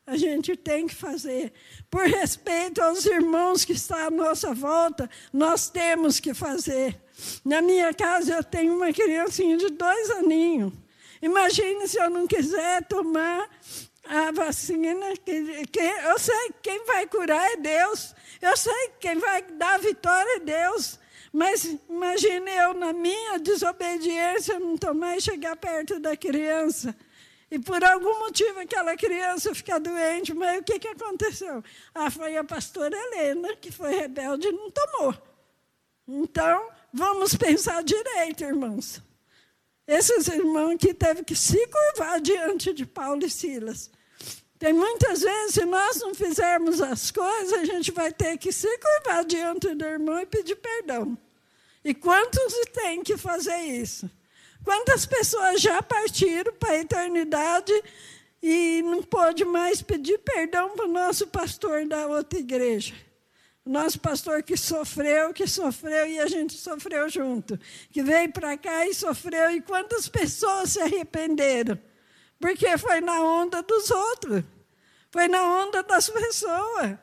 a 0.05 0.15
gente 0.15 0.55
tem 0.55 0.87
que 0.87 0.95
fazer. 0.95 1.51
Por 1.89 2.05
respeito 2.05 2.81
aos 2.81 3.05
irmãos 3.05 3.65
que 3.65 3.73
estão 3.73 3.97
à 3.97 4.11
nossa 4.11 4.53
volta, 4.53 5.09
nós 5.31 5.69
temos 5.69 6.19
que 6.19 6.33
fazer. 6.33 7.02
Na 7.43 7.61
minha 7.61 7.93
casa 7.93 8.35
eu 8.35 8.43
tenho 8.43 8.75
uma 8.75 8.91
criancinha 8.91 9.57
de 9.57 9.69
dois 9.69 10.09
aninhos. 10.11 10.73
Imagine 11.21 11.87
se 11.87 11.97
eu 11.97 12.09
não 12.09 12.27
quiser 12.27 12.83
tomar 12.85 13.49
a 14.05 14.31
vacina. 14.31 15.13
Que, 15.23 15.65
que, 15.67 15.79
eu 15.79 16.19
sei 16.19 16.47
que 16.47 16.55
quem 16.63 16.85
vai 16.85 17.07
curar 17.07 17.51
é 17.51 17.57
Deus. 17.57 18.13
Eu 18.41 18.57
sei 18.57 18.89
que 18.89 19.07
quem 19.07 19.17
vai 19.17 19.41
dar 19.41 19.75
a 19.75 19.77
vitória 19.77 20.37
é 20.37 20.39
Deus. 20.39 20.99
Mas 21.31 21.77
imagine 21.89 22.51
eu, 22.51 22.73
na 22.75 22.93
minha 22.93 23.39
desobediência, 23.39 24.59
não 24.59 24.77
tomar 24.77 25.17
e 25.17 25.21
chegar 25.21 25.55
perto 25.55 25.99
da 25.99 26.15
criança. 26.15 26.95
E 27.49 27.59
por 27.59 27.83
algum 27.83 28.19
motivo 28.19 28.59
aquela 28.59 28.97
criança 28.97 29.53
fica 29.53 29.79
doente, 29.79 30.33
mas 30.33 30.59
o 30.59 30.63
que, 30.63 30.79
que 30.79 30.87
aconteceu? 30.87 31.63
Ah, 31.93 32.09
foi 32.09 32.35
a 32.35 32.43
pastora 32.43 32.97
Helena, 32.97 33.55
que 33.55 33.71
foi 33.71 33.95
rebelde 33.95 34.47
e 34.47 34.51
não 34.51 34.71
tomou. 34.71 35.15
Então, 36.07 36.69
vamos 36.93 37.35
pensar 37.35 37.83
direito, 37.83 38.43
irmãos. 38.43 39.01
Esses 39.87 40.27
irmãos 40.27 40.77
que 40.77 40.93
teve 40.93 41.23
que 41.23 41.35
se 41.35 41.67
curvar 41.67 42.21
diante 42.21 42.71
de 42.73 42.85
Paulo 42.85 43.25
e 43.25 43.29
Silas. 43.29 43.89
Tem 44.59 44.71
muitas 44.71 45.21
vezes, 45.21 45.55
se 45.55 45.65
nós 45.65 45.99
não 45.99 46.15
fizermos 46.15 46.79
as 46.81 47.11
coisas, 47.11 47.51
a 47.59 47.65
gente 47.65 47.91
vai 47.91 48.13
ter 48.13 48.37
que 48.37 48.51
se 48.51 48.69
curvar 48.77 49.25
diante 49.25 49.73
do 49.75 49.83
irmão 49.83 50.19
e 50.21 50.25
pedir 50.25 50.55
perdão. 50.55 51.17
E 51.83 51.93
quantos 51.93 52.53
tem 52.71 53.03
que 53.03 53.17
fazer 53.17 53.57
isso? 53.57 54.09
Quantas 54.63 55.05
pessoas 55.05 55.59
já 55.59 55.81
partiram 55.83 56.53
para 56.53 56.69
a 56.69 56.79
eternidade 56.79 57.73
e 58.41 58.81
não 58.83 59.03
pôde 59.03 59.43
mais 59.43 59.81
pedir 59.81 60.19
perdão 60.19 60.69
para 60.69 60.85
o 60.85 60.91
nosso 60.91 61.27
pastor 61.27 61.85
da 61.85 62.07
outra 62.07 62.39
igreja? 62.39 62.93
Nosso 63.65 63.97
pastor 63.99 64.43
que 64.43 64.57
sofreu, 64.57 65.33
que 65.33 65.47
sofreu 65.47 66.05
e 66.07 66.19
a 66.19 66.27
gente 66.27 66.53
sofreu 66.55 67.07
junto. 67.09 67.57
Que 67.91 68.03
veio 68.03 68.31
para 68.31 68.57
cá 68.57 68.85
e 68.85 68.93
sofreu. 68.93 69.51
E 69.51 69.61
quantas 69.61 70.09
pessoas 70.09 70.71
se 70.71 70.81
arrependeram? 70.81 71.79
Porque 72.39 72.77
foi 72.77 72.99
na 72.99 73.21
onda 73.23 73.63
dos 73.63 73.89
outros. 73.89 74.43
Foi 75.09 75.29
na 75.29 75.41
onda 75.61 75.81
das 75.81 76.09
pessoas. 76.09 76.97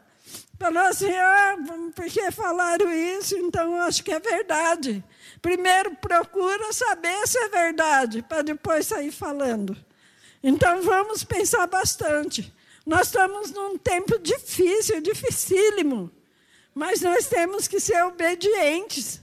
Falou 0.58 0.82
assim, 0.82 1.10
ah, 1.10 1.56
porque 1.94 2.30
falaram 2.30 2.92
isso, 2.92 3.34
então 3.38 3.76
eu 3.76 3.82
acho 3.82 4.04
que 4.04 4.12
é 4.12 4.20
verdade. 4.20 5.02
Primeiro 5.40 5.96
procura 5.96 6.70
saber 6.74 7.26
se 7.26 7.38
é 7.38 7.48
verdade, 7.48 8.20
para 8.20 8.42
depois 8.42 8.86
sair 8.86 9.10
falando. 9.10 9.74
Então 10.42 10.82
vamos 10.82 11.24
pensar 11.24 11.66
bastante. 11.66 12.52
Nós 12.84 13.06
estamos 13.06 13.50
num 13.50 13.78
tempo 13.78 14.18
difícil, 14.18 15.00
dificílimo, 15.00 16.10
mas 16.74 17.00
nós 17.00 17.26
temos 17.26 17.66
que 17.66 17.80
ser 17.80 18.02
obedientes. 18.04 19.20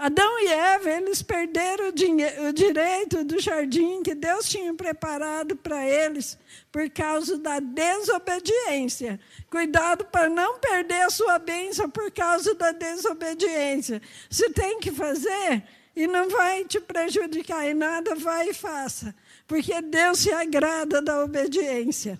Adão 0.00 0.40
e 0.40 0.46
Eva, 0.46 0.90
eles 0.92 1.20
perderam 1.20 1.88
o, 1.88 2.48
o, 2.48 2.52
direito 2.54 3.22
do 3.22 3.38
jardim 3.38 4.02
que 4.02 4.14
Deus 4.14 4.48
tinha 4.48 4.72
preparado 4.72 5.54
para 5.56 5.86
eles 5.86 6.38
por 6.72 6.88
causa 6.88 7.36
da 7.36 7.60
desobediência. 7.60 9.20
Cuidado 9.50 10.06
para 10.06 10.30
não 10.30 10.58
perder 10.58 11.02
a 11.02 11.10
sua 11.10 11.38
bênção 11.38 11.90
por 11.90 12.10
causa 12.12 12.54
da 12.54 12.72
desobediência. 12.72 14.00
Se 14.30 14.48
tem 14.48 14.80
que 14.80 14.90
fazer 14.90 15.64
e 15.94 16.06
não 16.06 16.30
vai 16.30 16.64
te 16.64 16.80
prejudicar 16.80 17.68
em 17.68 17.74
nada, 17.74 18.14
vai 18.14 18.48
e 18.48 18.54
faça. 18.54 19.14
Porque 19.46 19.82
Deus 19.82 20.20
se 20.20 20.32
agrada 20.32 21.02
da 21.02 21.22
obediência. 21.22 22.18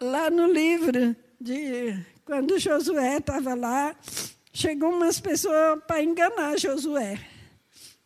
Lá 0.00 0.30
no 0.30 0.46
livro 0.52 1.16
de 1.40 1.94
quando 2.24 2.58
Josué 2.58 3.16
estava 3.16 3.54
lá, 3.54 3.96
chegou 4.52 4.90
umas 4.90 5.20
pessoas 5.20 5.82
para 5.86 6.02
enganar 6.02 6.58
Josué. 6.58 7.18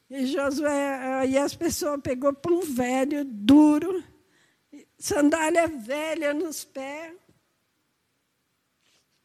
E 0.09 0.27
Josué, 0.27 1.19
aí 1.19 1.37
as 1.37 1.55
pessoas 1.55 2.01
pegou 2.01 2.33
pão 2.33 2.61
velho, 2.63 3.25
duro, 3.25 4.05
sandália 4.99 5.67
velha 5.67 6.33
nos 6.33 6.65
pés. 6.65 7.15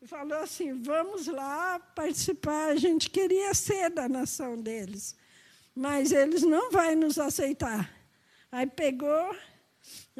E 0.02 0.08
falou 0.08 0.39
assim: 0.39 0.82
vamos 0.82 1.28
lá 1.28 1.80
participar. 1.80 2.70
A 2.70 2.76
gente 2.76 3.10
queria 3.10 3.54
ser 3.54 3.89
da 3.89 4.08
nação 4.08 4.58
deles, 4.58 5.16
mas 5.76 6.12
eles 6.12 6.41
não 6.41 6.72
vão 6.72 6.95
nos 6.95 7.20
aceitar. 7.20 7.93
Aí 8.52 8.66
pegou, 8.66 9.36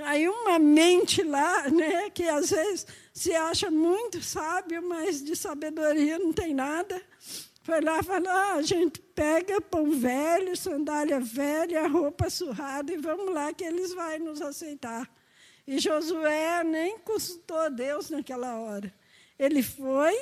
aí 0.04 0.28
uma 0.28 0.60
mente 0.60 1.24
lá, 1.24 1.70
né, 1.70 2.10
que 2.10 2.24
às 2.24 2.50
vezes 2.52 2.88
se 3.14 3.34
acha 3.34 3.70
muito 3.70 4.22
sábio, 4.22 4.82
mas 4.82 5.24
de 5.24 5.36
sabedoria 5.36 6.20
não 6.20 6.32
tem 6.32 6.54
nada. 6.54 7.02
Foi 7.64 7.82
lá 7.82 8.00
e 8.00 8.04
falou: 8.04 8.30
ah, 8.30 8.54
a 8.54 8.62
gente 8.62 9.00
pega 9.00 9.62
pão 9.62 9.92
velho, 9.92 10.56
sandália 10.56 11.20
velha, 11.20 11.88
roupa 11.88 12.30
surrada 12.30 12.92
e 12.92 12.98
vamos 12.98 13.34
lá 13.34 13.54
que 13.54 13.64
eles 13.64 13.94
vão 13.94 14.20
nos 14.20 14.42
aceitar. 14.42 15.10
E 15.68 15.78
Josué 15.78 16.64
nem 16.64 16.98
consultou 17.00 17.70
Deus 17.70 18.10
naquela 18.10 18.56
hora. 18.56 18.92
Ele 19.38 19.62
foi 19.62 20.20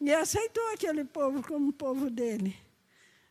e 0.00 0.12
aceitou 0.14 0.64
aquele 0.72 1.04
povo 1.04 1.42
como 1.42 1.72
povo 1.72 2.08
dele. 2.08 2.56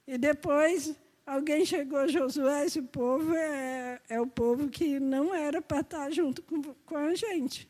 E 0.05 0.17
depois 0.17 0.93
alguém 1.29 1.63
chegou 1.63 1.99
a 1.99 2.07
Josué, 2.07 2.65
esse 2.65 2.81
povo 2.81 3.35
é, 3.35 4.01
é 4.09 4.19
o 4.19 4.25
povo 4.25 4.67
que 4.67 4.99
não 4.99 5.33
era 5.33 5.61
para 5.61 5.81
estar 5.81 6.11
junto 6.11 6.41
com, 6.41 6.61
com 6.85 6.97
a 6.97 7.13
gente. 7.13 7.69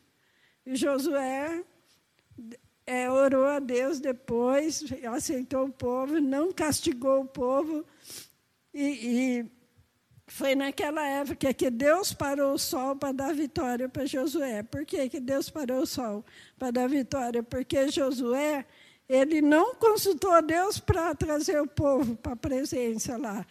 E 0.64 0.74
Josué 0.74 1.62
é, 2.86 3.10
orou 3.10 3.44
a 3.44 3.58
Deus 3.58 4.00
depois, 4.00 4.82
aceitou 5.14 5.66
o 5.66 5.72
povo, 5.72 6.20
não 6.20 6.52
castigou 6.52 7.20
o 7.20 7.26
povo. 7.26 7.84
E, 8.72 8.82
e 8.82 9.50
foi 10.26 10.54
naquela 10.54 11.06
época 11.06 11.52
que 11.52 11.70
Deus 11.70 12.14
parou 12.14 12.54
o 12.54 12.58
sol 12.58 12.96
para 12.96 13.12
dar 13.12 13.34
vitória 13.34 13.88
para 13.88 14.06
Josué. 14.06 14.62
Por 14.62 14.86
que, 14.86 15.08
que 15.08 15.20
Deus 15.20 15.50
parou 15.50 15.82
o 15.82 15.86
sol 15.86 16.24
para 16.58 16.70
dar 16.70 16.88
vitória? 16.88 17.42
Porque 17.42 17.90
Josué 17.90 18.64
ele 19.10 19.42
não 19.42 19.74
consultou 19.74 20.30
a 20.30 20.40
Deus 20.40 20.78
para 20.78 21.12
trazer 21.16 21.60
o 21.60 21.66
povo 21.66 22.14
para 22.14 22.34
a 22.34 22.36
presença 22.36 23.16
lá. 23.16 23.44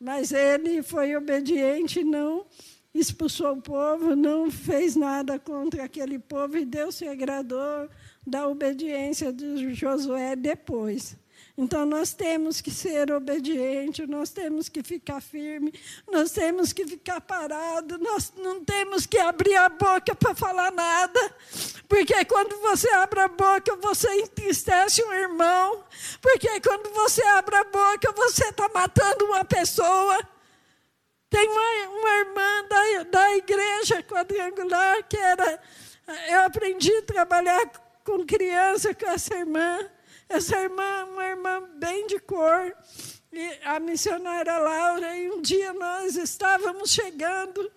Mas 0.00 0.32
ele 0.32 0.82
foi 0.82 1.14
obediente, 1.14 2.02
não 2.02 2.46
expulsou 2.94 3.52
o 3.52 3.60
povo, 3.60 4.16
não 4.16 4.50
fez 4.50 4.96
nada 4.96 5.38
contra 5.38 5.84
aquele 5.84 6.18
povo 6.18 6.56
e 6.56 6.64
Deus 6.64 6.94
se 6.94 7.06
agradou 7.06 7.90
da 8.26 8.48
obediência 8.48 9.30
de 9.30 9.74
Josué 9.74 10.34
depois. 10.34 11.14
Então 11.56 11.84
nós 11.84 12.14
temos 12.14 12.62
que 12.62 12.70
ser 12.70 13.12
obedientes, 13.12 14.08
nós 14.08 14.30
temos 14.30 14.70
que 14.70 14.82
ficar 14.82 15.20
firme, 15.20 15.72
nós 16.10 16.30
temos 16.30 16.72
que 16.72 16.86
ficar 16.86 17.20
parado, 17.20 17.98
nós 17.98 18.32
não 18.38 18.64
temos 18.64 19.04
que 19.04 19.18
abrir 19.18 19.56
a 19.56 19.68
boca 19.68 20.14
para 20.14 20.34
falar 20.34 20.72
nada, 20.72 21.20
porque 21.86 22.24
quando 22.24 22.58
você 22.62 22.88
abre 22.94 23.20
a 23.20 23.28
boca 23.28 23.76
você 23.76 24.08
entristece 24.20 25.04
um 25.04 25.12
irmão, 25.12 25.84
porque 26.22 26.58
quando 26.60 26.90
você 26.94 27.22
abre 27.22 27.54
a 27.56 27.64
boca 27.64 28.12
você 28.12 28.48
está 28.48 28.68
matando 28.70 29.26
uma 29.26 29.44
pessoa. 29.44 30.20
Tem 31.28 31.48
uma, 31.48 31.98
uma 31.98 32.10
irmã 32.18 32.64
da, 32.68 33.02
da 33.04 33.36
igreja 33.36 34.02
quadrangular 34.02 35.02
que 35.08 35.16
era. 35.16 35.62
Eu 36.28 36.42
aprendi 36.42 36.94
a 36.94 37.02
trabalhar 37.02 37.72
com 38.04 38.26
criança 38.26 38.94
com 38.94 39.06
essa 39.08 39.34
irmã. 39.34 39.78
Essa 40.32 40.58
irmã, 40.62 41.04
uma 41.12 41.26
irmã 41.26 41.60
bem 41.74 42.06
de 42.06 42.18
cor, 42.18 42.74
e 43.30 43.58
a 43.66 43.78
missionária 43.78 44.56
Laura, 44.56 45.14
e 45.14 45.30
um 45.30 45.42
dia 45.42 45.74
nós 45.74 46.16
estávamos 46.16 46.90
chegando, 46.90 47.70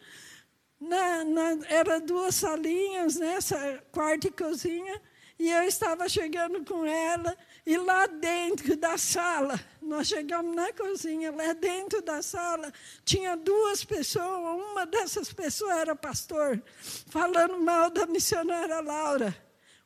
na, 0.80 1.26
na, 1.26 1.68
era 1.68 2.00
duas 2.00 2.34
salinhas, 2.36 3.18
nessa 3.18 3.58
né, 3.60 3.82
quarto 3.92 4.28
e 4.28 4.32
cozinha, 4.32 5.02
e 5.38 5.52
eu 5.52 5.64
estava 5.64 6.08
chegando 6.08 6.64
com 6.64 6.86
ela, 6.86 7.38
e 7.66 7.78
lá 7.78 8.08
dentro 8.08 8.78
da 8.78 8.98
sala, 8.98 9.60
nós 9.82 10.08
chegamos 10.08 10.56
na 10.56 10.72
cozinha, 10.72 11.34
lá 11.34 11.52
dentro 11.52 12.02
da 12.02 12.22
sala, 12.22 12.72
tinha 13.04 13.36
duas 13.36 13.84
pessoas, 13.84 14.64
uma 14.64 14.86
dessas 14.86 15.34
pessoas 15.34 15.76
era 15.76 15.94
pastor, 15.94 16.64
falando 17.10 17.60
mal 17.60 17.90
da 17.90 18.06
missionária 18.06 18.80
Laura. 18.80 19.36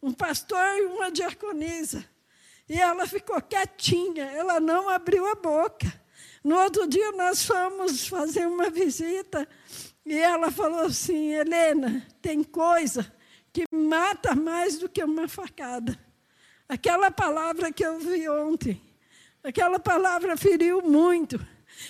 Um 0.04 0.14
pastor 0.14 0.78
e 0.78 0.86
uma 0.86 1.12
diaconisa. 1.12 2.08
E 2.70 2.80
ela 2.80 3.08
ficou 3.08 3.42
quietinha, 3.42 4.26
ela 4.26 4.60
não 4.60 4.88
abriu 4.88 5.26
a 5.26 5.34
boca. 5.34 5.92
No 6.44 6.56
outro 6.56 6.88
dia, 6.88 7.12
nós 7.14 7.44
fomos 7.44 8.08
fazer 8.08 8.48
uma 8.48 8.70
visita 8.70 9.48
E 10.06 10.18
ela 10.18 10.52
falou 10.52 10.82
assim: 10.82 11.34
Helena, 11.34 12.06
tem 12.22 12.44
coisa 12.44 13.12
que 13.52 13.64
mata 13.72 14.36
mais 14.36 14.78
do 14.78 14.88
que 14.88 15.04
uma 15.04 15.28
facada. 15.28 16.00
Aquela 16.68 17.10
palavra 17.12 17.72
que 17.72 17.84
eu 17.84 18.00
vi 18.00 18.30
ontem, 18.30 18.82
aquela 19.44 19.80
palavra 19.80 20.38
feriu 20.38 20.82
muito. 20.82 21.40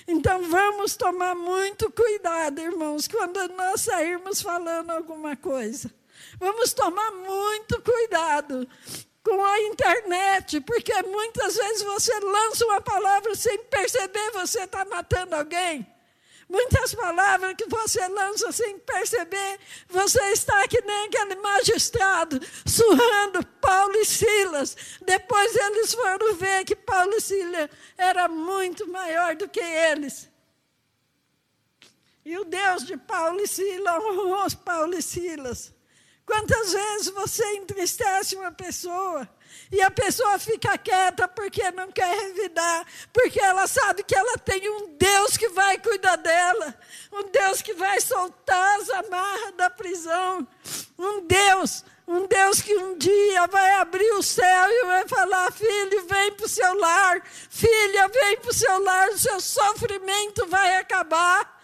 Então 0.07 0.43
vamos 0.43 0.95
tomar 0.95 1.35
muito 1.35 1.91
cuidado, 1.91 2.59
irmãos, 2.59 3.07
quando 3.07 3.47
nós 3.49 3.81
sairmos 3.81 4.41
falando 4.41 4.89
alguma 4.91 5.35
coisa. 5.35 5.93
Vamos 6.39 6.73
tomar 6.73 7.11
muito 7.11 7.81
cuidado 7.81 8.67
com 9.29 9.45
a 9.45 9.61
internet, 9.61 10.59
porque 10.61 10.91
muitas 11.03 11.55
vezes 11.55 11.83
você 11.83 12.19
lança 12.19 12.65
uma 12.65 12.81
palavra 12.81 13.35
sem 13.35 13.59
perceber, 13.65 14.31
você 14.31 14.61
está 14.61 14.83
matando 14.85 15.35
alguém. 15.35 15.85
Muitas 16.49 16.95
palavras 16.95 17.53
que 17.55 17.67
você 17.67 18.07
lança 18.07 18.51
sem 18.51 18.79
perceber, 18.79 19.59
você 19.87 20.19
está 20.31 20.67
que 20.67 20.81
nem 20.81 21.05
aquele 21.05 21.35
magistrado, 21.35 22.39
surrando 22.65 23.45
Paulo 23.61 23.95
e 23.97 24.05
Silas. 24.05 24.75
Depois 25.05 25.55
eles 25.55 25.93
foram 25.93 26.33
ver 26.33 26.65
que 26.65 26.75
Paulo 26.75 27.13
e 27.13 27.21
Silas 27.21 27.69
era 27.95 28.27
muito 28.27 28.87
maior 28.87 29.35
do 29.35 29.47
que 29.47 29.59
eles. 29.59 30.27
E 32.25 32.35
o 32.35 32.43
Deus 32.43 32.83
de 32.83 32.97
Paulo 32.97 33.39
e 33.41 33.47
Silas 33.47 34.03
honrou 34.03 34.47
Paulo 34.65 34.97
e 34.97 35.03
Silas. 35.03 35.71
Quantas 36.29 36.73
vezes 36.73 37.09
você 37.09 37.43
entristece 37.55 38.35
uma 38.35 38.51
pessoa 38.51 39.27
e 39.71 39.81
a 39.81 39.89
pessoa 39.89 40.37
fica 40.37 40.77
quieta 40.77 41.27
porque 41.27 41.71
não 41.71 41.91
quer 41.91 42.15
revidar, 42.15 42.85
porque 43.11 43.41
ela 43.41 43.65
sabe 43.65 44.03
que 44.03 44.13
ela 44.13 44.37
tem 44.37 44.69
um 44.69 44.95
Deus 44.95 45.35
que 45.35 45.49
vai 45.49 45.79
cuidar 45.79 46.17
dela, 46.17 46.75
um 47.11 47.23
Deus 47.31 47.63
que 47.63 47.73
vai 47.73 47.99
soltar 47.99 48.79
as 48.79 48.91
amarras 48.91 49.55
da 49.57 49.71
prisão, 49.71 50.47
um 50.99 51.25
Deus, 51.25 51.83
um 52.07 52.27
Deus 52.27 52.61
que 52.61 52.75
um 52.75 52.95
dia 52.95 53.47
vai 53.47 53.71
abrir 53.77 54.11
o 54.11 54.21
céu 54.21 54.69
e 54.69 54.85
vai 54.85 55.07
falar: 55.07 55.51
filho, 55.51 56.05
vem 56.05 56.31
para 56.33 56.45
o 56.45 56.49
seu 56.49 56.77
lar, 56.77 57.23
filha, 57.49 58.07
vem 58.07 58.37
para 58.37 58.51
o 58.51 58.53
seu 58.53 58.83
lar, 58.83 59.09
o 59.09 59.17
seu 59.17 59.41
sofrimento 59.41 60.45
vai 60.45 60.75
acabar. 60.75 61.58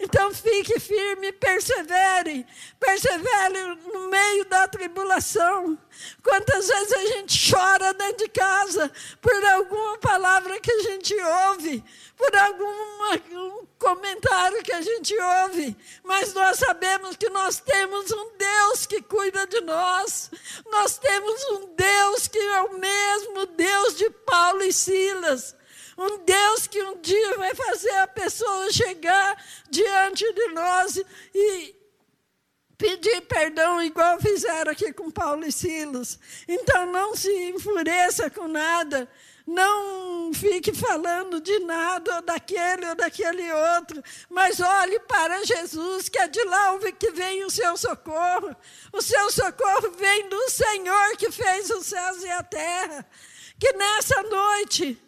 Então 0.00 0.32
fique 0.32 0.78
firme, 0.78 1.32
persevere, 1.32 2.46
persevere 2.78 3.74
no 3.92 4.08
meio 4.08 4.44
da 4.44 4.68
tribulação. 4.68 5.76
Quantas 6.22 6.68
vezes 6.68 6.92
a 6.92 7.06
gente 7.06 7.50
chora 7.50 7.92
dentro 7.94 8.24
de 8.24 8.28
casa 8.28 8.92
por 9.20 9.44
alguma 9.44 9.98
palavra 9.98 10.60
que 10.60 10.70
a 10.70 10.82
gente 10.82 11.12
ouve, 11.48 11.82
por 12.16 12.36
algum 12.36 13.66
comentário 13.76 14.62
que 14.62 14.72
a 14.72 14.80
gente 14.80 15.18
ouve, 15.18 15.76
mas 16.04 16.32
nós 16.32 16.58
sabemos 16.60 17.16
que 17.16 17.28
nós 17.30 17.58
temos 17.58 18.12
um 18.12 18.36
Deus 18.36 18.86
que 18.86 19.02
cuida 19.02 19.48
de 19.48 19.60
nós, 19.62 20.30
nós 20.70 20.96
temos 20.96 21.44
um 21.50 21.74
Deus 21.74 22.28
que 22.28 22.38
é 22.38 22.62
o 22.62 22.78
mesmo 22.78 23.46
Deus 23.46 23.96
de 23.96 24.10
Paulo 24.10 24.62
e 24.62 24.72
Silas. 24.72 25.57
Um 25.98 26.18
Deus 26.24 26.68
que 26.68 26.80
um 26.80 27.00
dia 27.00 27.36
vai 27.36 27.52
fazer 27.56 27.90
a 27.96 28.06
pessoa 28.06 28.70
chegar 28.70 29.36
diante 29.68 30.32
de 30.32 30.46
nós 30.52 30.96
e 31.34 31.74
pedir 32.78 33.22
perdão, 33.22 33.82
igual 33.82 34.20
fizeram 34.20 34.70
aqui 34.70 34.92
com 34.92 35.10
Paulo 35.10 35.44
e 35.44 35.50
Silas. 35.50 36.16
Então 36.46 36.86
não 36.86 37.16
se 37.16 37.28
enfureça 37.50 38.30
com 38.30 38.46
nada. 38.46 39.10
Não 39.44 40.30
fique 40.32 40.74
falando 40.74 41.40
de 41.40 41.58
nada, 41.60 42.16
ou 42.16 42.22
daquele 42.22 42.86
ou 42.86 42.94
daquele 42.94 43.50
outro, 43.50 44.04
mas 44.28 44.60
olhe 44.60 45.00
para 45.00 45.42
Jesus, 45.42 46.06
que 46.06 46.18
é 46.18 46.28
de 46.28 46.44
lá 46.44 46.78
que 46.98 47.10
vem 47.12 47.42
o 47.44 47.50
seu 47.50 47.74
socorro. 47.76 48.54
O 48.92 49.00
seu 49.00 49.30
socorro 49.32 49.90
vem 49.92 50.28
do 50.28 50.50
Senhor 50.50 51.16
que 51.16 51.32
fez 51.32 51.70
os 51.70 51.86
céus 51.86 52.22
e 52.22 52.30
a 52.30 52.42
terra. 52.42 53.06
Que 53.58 53.72
nessa 53.72 54.22
noite 54.22 55.02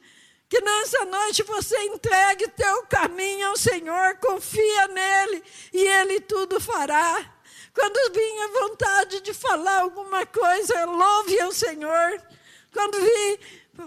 que 0.50 0.60
nessa 0.60 1.04
noite 1.04 1.44
você 1.44 1.80
entregue 1.84 2.48
teu 2.48 2.82
caminho 2.86 3.46
ao 3.46 3.56
Senhor, 3.56 4.16
confia 4.16 4.88
nele 4.88 5.44
e 5.72 5.80
ele 5.80 6.20
tudo 6.20 6.60
fará. 6.60 7.24
Quando 7.72 8.12
vinha 8.12 8.48
vontade 8.48 9.20
de 9.20 9.32
falar 9.32 9.82
alguma 9.82 10.26
coisa, 10.26 10.86
louve 10.86 11.40
ao 11.40 11.52
Senhor. 11.52 12.20
Quando 12.72 13.00
vi 13.00 13.40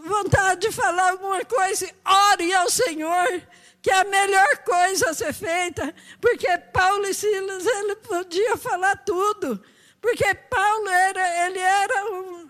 vontade 0.08 0.62
de 0.62 0.72
falar 0.72 1.12
alguma 1.12 1.44
coisa, 1.44 1.86
ore 2.06 2.54
ao 2.54 2.70
Senhor, 2.70 3.42
que 3.82 3.92
é 3.92 4.00
a 4.00 4.06
melhor 4.06 4.58
coisa 4.60 5.10
a 5.10 5.14
ser 5.14 5.34
feita, 5.34 5.94
porque 6.22 6.48
Paulo 6.72 7.06
e 7.06 7.14
Silas 7.14 7.66
ele 7.66 7.98
podia 7.98 8.56
falar 8.56 8.96
tudo, 9.04 9.62
porque 10.00 10.34
Paulo 10.34 10.88
era 10.88 11.46
ele 11.46 11.60
era 11.60 12.06
um 12.14 12.43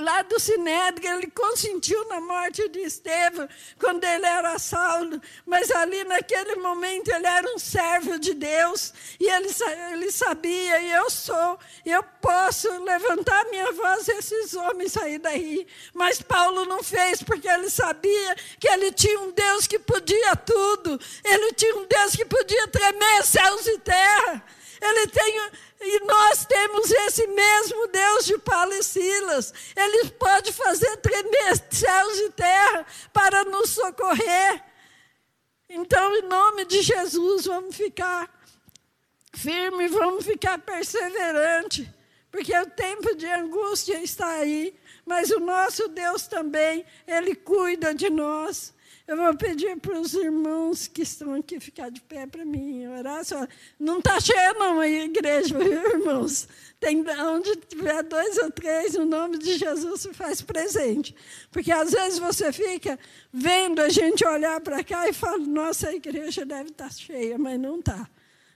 lá 0.00 0.22
do 0.22 0.38
Sinédrio, 0.38 1.10
ele 1.10 1.30
consentiu 1.30 2.06
na 2.08 2.20
morte 2.20 2.68
de 2.68 2.80
Estevão, 2.80 3.48
quando 3.78 4.04
ele 4.04 4.26
era 4.26 4.58
Saulo, 4.58 5.20
mas 5.46 5.70
ali 5.70 6.04
naquele 6.04 6.56
momento 6.56 7.08
ele 7.08 7.26
era 7.26 7.46
um 7.54 7.58
servo 7.58 8.18
de 8.18 8.34
Deus, 8.34 8.92
e 9.20 9.28
ele, 9.28 9.48
ele 9.92 10.10
sabia, 10.10 10.80
e 10.80 10.92
eu 10.92 11.10
sou, 11.10 11.58
eu 11.84 12.02
posso 12.20 12.68
levantar 12.84 13.44
minha 13.46 13.70
voz 13.72 14.08
e 14.08 14.12
esses 14.12 14.54
homens 14.54 14.92
sair 14.92 15.18
daí, 15.18 15.66
mas 15.92 16.20
Paulo 16.20 16.64
não 16.64 16.82
fez, 16.82 17.22
porque 17.22 17.48
ele 17.48 17.70
sabia 17.70 18.36
que 18.58 18.68
ele 18.68 18.92
tinha 18.92 19.20
um 19.20 19.30
Deus 19.32 19.66
que 19.66 19.78
podia 19.78 20.36
tudo, 20.36 20.98
ele 21.24 21.52
tinha 21.52 21.76
um 21.76 21.86
Deus 21.86 22.16
que 22.16 22.24
podia 22.24 22.68
tremer 22.68 23.24
céus 23.24 23.66
e 23.66 23.78
terra, 23.78 24.44
ele 24.80 25.06
tem 25.08 25.50
e 25.80 26.04
nós 26.04 26.44
temos 26.44 26.90
esse 26.90 27.26
mesmo 27.28 27.86
Deus 27.88 28.24
de 28.26 28.38
Paulo 28.38 28.72
e 28.74 28.82
Silas. 28.82 29.52
Ele 29.76 30.10
pode 30.10 30.52
fazer 30.52 30.96
tremer 30.96 31.56
céus 31.70 32.18
e 32.18 32.30
terra 32.30 32.86
para 33.12 33.44
nos 33.44 33.70
socorrer. 33.70 34.64
Então, 35.68 36.16
em 36.16 36.22
nome 36.22 36.64
de 36.64 36.82
Jesus, 36.82 37.46
vamos 37.46 37.76
ficar 37.76 38.28
firmes, 39.34 39.92
vamos 39.92 40.24
ficar 40.24 40.58
perseverantes, 40.58 41.86
porque 42.30 42.56
o 42.56 42.66
tempo 42.70 43.14
de 43.14 43.26
angústia 43.26 44.02
está 44.02 44.26
aí, 44.28 44.74
mas 45.06 45.30
o 45.30 45.38
nosso 45.38 45.88
Deus 45.88 46.26
também, 46.26 46.84
Ele 47.06 47.34
cuida 47.34 47.94
de 47.94 48.10
nós. 48.10 48.74
Eu 49.08 49.16
vou 49.16 49.34
pedir 49.34 49.74
para 49.78 49.98
os 49.98 50.12
irmãos 50.12 50.86
que 50.86 51.00
estão 51.00 51.32
aqui 51.32 51.58
ficar 51.58 51.90
de 51.90 51.98
pé 51.98 52.26
para 52.26 52.44
mim 52.44 52.86
orar. 52.88 53.24
Só. 53.24 53.48
Não 53.80 54.00
está 54.00 54.20
cheia, 54.20 54.52
não, 54.52 54.80
a 54.80 54.86
igreja, 54.86 55.58
viu, 55.58 55.98
irmãos? 55.98 56.46
Tem, 56.78 57.02
onde 57.22 57.56
tiver 57.56 58.02
dois 58.02 58.36
ou 58.36 58.50
três, 58.50 58.94
o 58.96 59.06
nome 59.06 59.38
de 59.38 59.56
Jesus 59.56 60.02
se 60.02 60.12
faz 60.12 60.42
presente. 60.42 61.16
Porque 61.50 61.72
às 61.72 61.92
vezes 61.92 62.18
você 62.18 62.52
fica 62.52 62.98
vendo 63.32 63.80
a 63.80 63.88
gente 63.88 64.26
olhar 64.26 64.60
para 64.60 64.84
cá 64.84 65.08
e 65.08 65.14
fala: 65.14 65.38
nossa, 65.38 65.88
a 65.88 65.94
igreja 65.94 66.44
deve 66.44 66.68
estar 66.68 66.88
tá 66.88 66.90
cheia, 66.90 67.38
mas 67.38 67.58
não 67.58 67.78
está. 67.78 68.06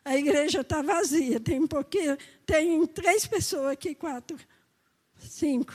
A 0.05 0.19
igreja 0.19 0.61
está 0.61 0.83
vazia. 0.83 1.41
Tem 1.41 1.61
um 1.61 1.67
pouquinho, 1.67 2.19
tem 2.45 2.87
três 2.89 3.27
pessoas 3.27 3.69
aqui, 3.69 3.95
quatro, 3.95 4.37
cinco. 5.19 5.73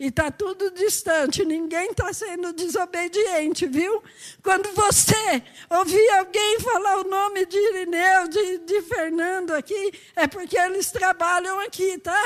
E 0.00 0.06
está 0.06 0.30
tudo 0.30 0.70
distante, 0.70 1.44
ninguém 1.44 1.90
está 1.90 2.10
sendo 2.10 2.54
desobediente, 2.54 3.66
viu? 3.66 4.02
Quando 4.42 4.72
você 4.72 5.42
ouvir 5.68 6.08
alguém 6.12 6.58
falar 6.60 7.00
o 7.00 7.04
nome 7.04 7.44
de 7.44 7.58
Irineu, 7.58 8.26
de, 8.28 8.58
de 8.60 8.80
Fernando 8.80 9.50
aqui, 9.50 9.92
é 10.16 10.26
porque 10.26 10.58
eles 10.58 10.90
trabalham 10.90 11.60
aqui, 11.60 11.98
tá? 11.98 12.18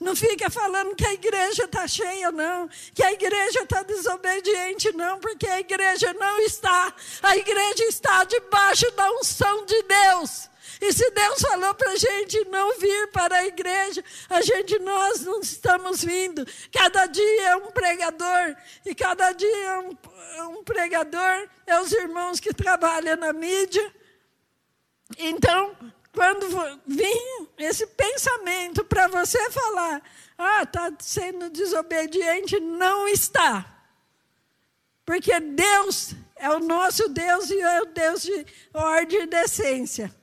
Não 0.00 0.16
fica 0.16 0.48
falando 0.48 0.96
que 0.96 1.04
a 1.04 1.12
igreja 1.12 1.64
está 1.64 1.86
cheia, 1.86 2.32
não. 2.32 2.66
Que 2.94 3.02
a 3.02 3.12
igreja 3.12 3.60
está 3.62 3.82
desobediente, 3.82 4.96
não. 4.96 5.18
Porque 5.18 5.46
a 5.46 5.60
igreja 5.60 6.14
não 6.14 6.38
está. 6.40 6.94
A 7.22 7.36
igreja 7.36 7.84
está 7.84 8.24
debaixo 8.24 8.90
da 8.92 9.10
unção 9.18 9.66
de 9.66 9.82
Deus. 9.82 10.47
E 10.80 10.92
se 10.92 11.10
Deus 11.10 11.40
falou 11.40 11.74
para 11.74 11.90
a 11.90 11.96
gente 11.96 12.44
não 12.46 12.78
vir 12.78 13.10
para 13.10 13.36
a 13.36 13.46
igreja, 13.46 14.04
a 14.30 14.40
gente, 14.40 14.78
nós 14.78 15.22
não 15.22 15.40
estamos 15.40 16.04
vindo. 16.04 16.46
Cada 16.72 17.06
dia 17.06 17.48
é 17.48 17.56
um 17.56 17.70
pregador, 17.70 18.56
e 18.86 18.94
cada 18.94 19.32
dia 19.32 19.64
é 19.64 19.78
um, 19.80 19.98
é 20.36 20.42
um 20.44 20.62
pregador, 20.62 21.48
é 21.66 21.80
os 21.80 21.92
irmãos 21.92 22.38
que 22.38 22.54
trabalham 22.54 23.16
na 23.16 23.32
mídia. 23.32 23.92
Então, 25.18 25.76
quando 26.12 26.46
vir 26.86 27.48
esse 27.58 27.86
pensamento 27.86 28.84
para 28.84 29.08
você 29.08 29.50
falar, 29.50 30.02
ah, 30.36 30.62
está 30.62 30.92
sendo 31.00 31.50
desobediente, 31.50 32.60
não 32.60 33.08
está. 33.08 33.64
Porque 35.04 35.40
Deus 35.40 36.14
é 36.36 36.50
o 36.50 36.60
nosso 36.60 37.08
Deus 37.08 37.50
e 37.50 37.60
é 37.60 37.82
o 37.82 37.86
Deus 37.86 38.22
de 38.22 38.46
ordem 38.72 39.22
e 39.22 39.26
decência. 39.26 40.14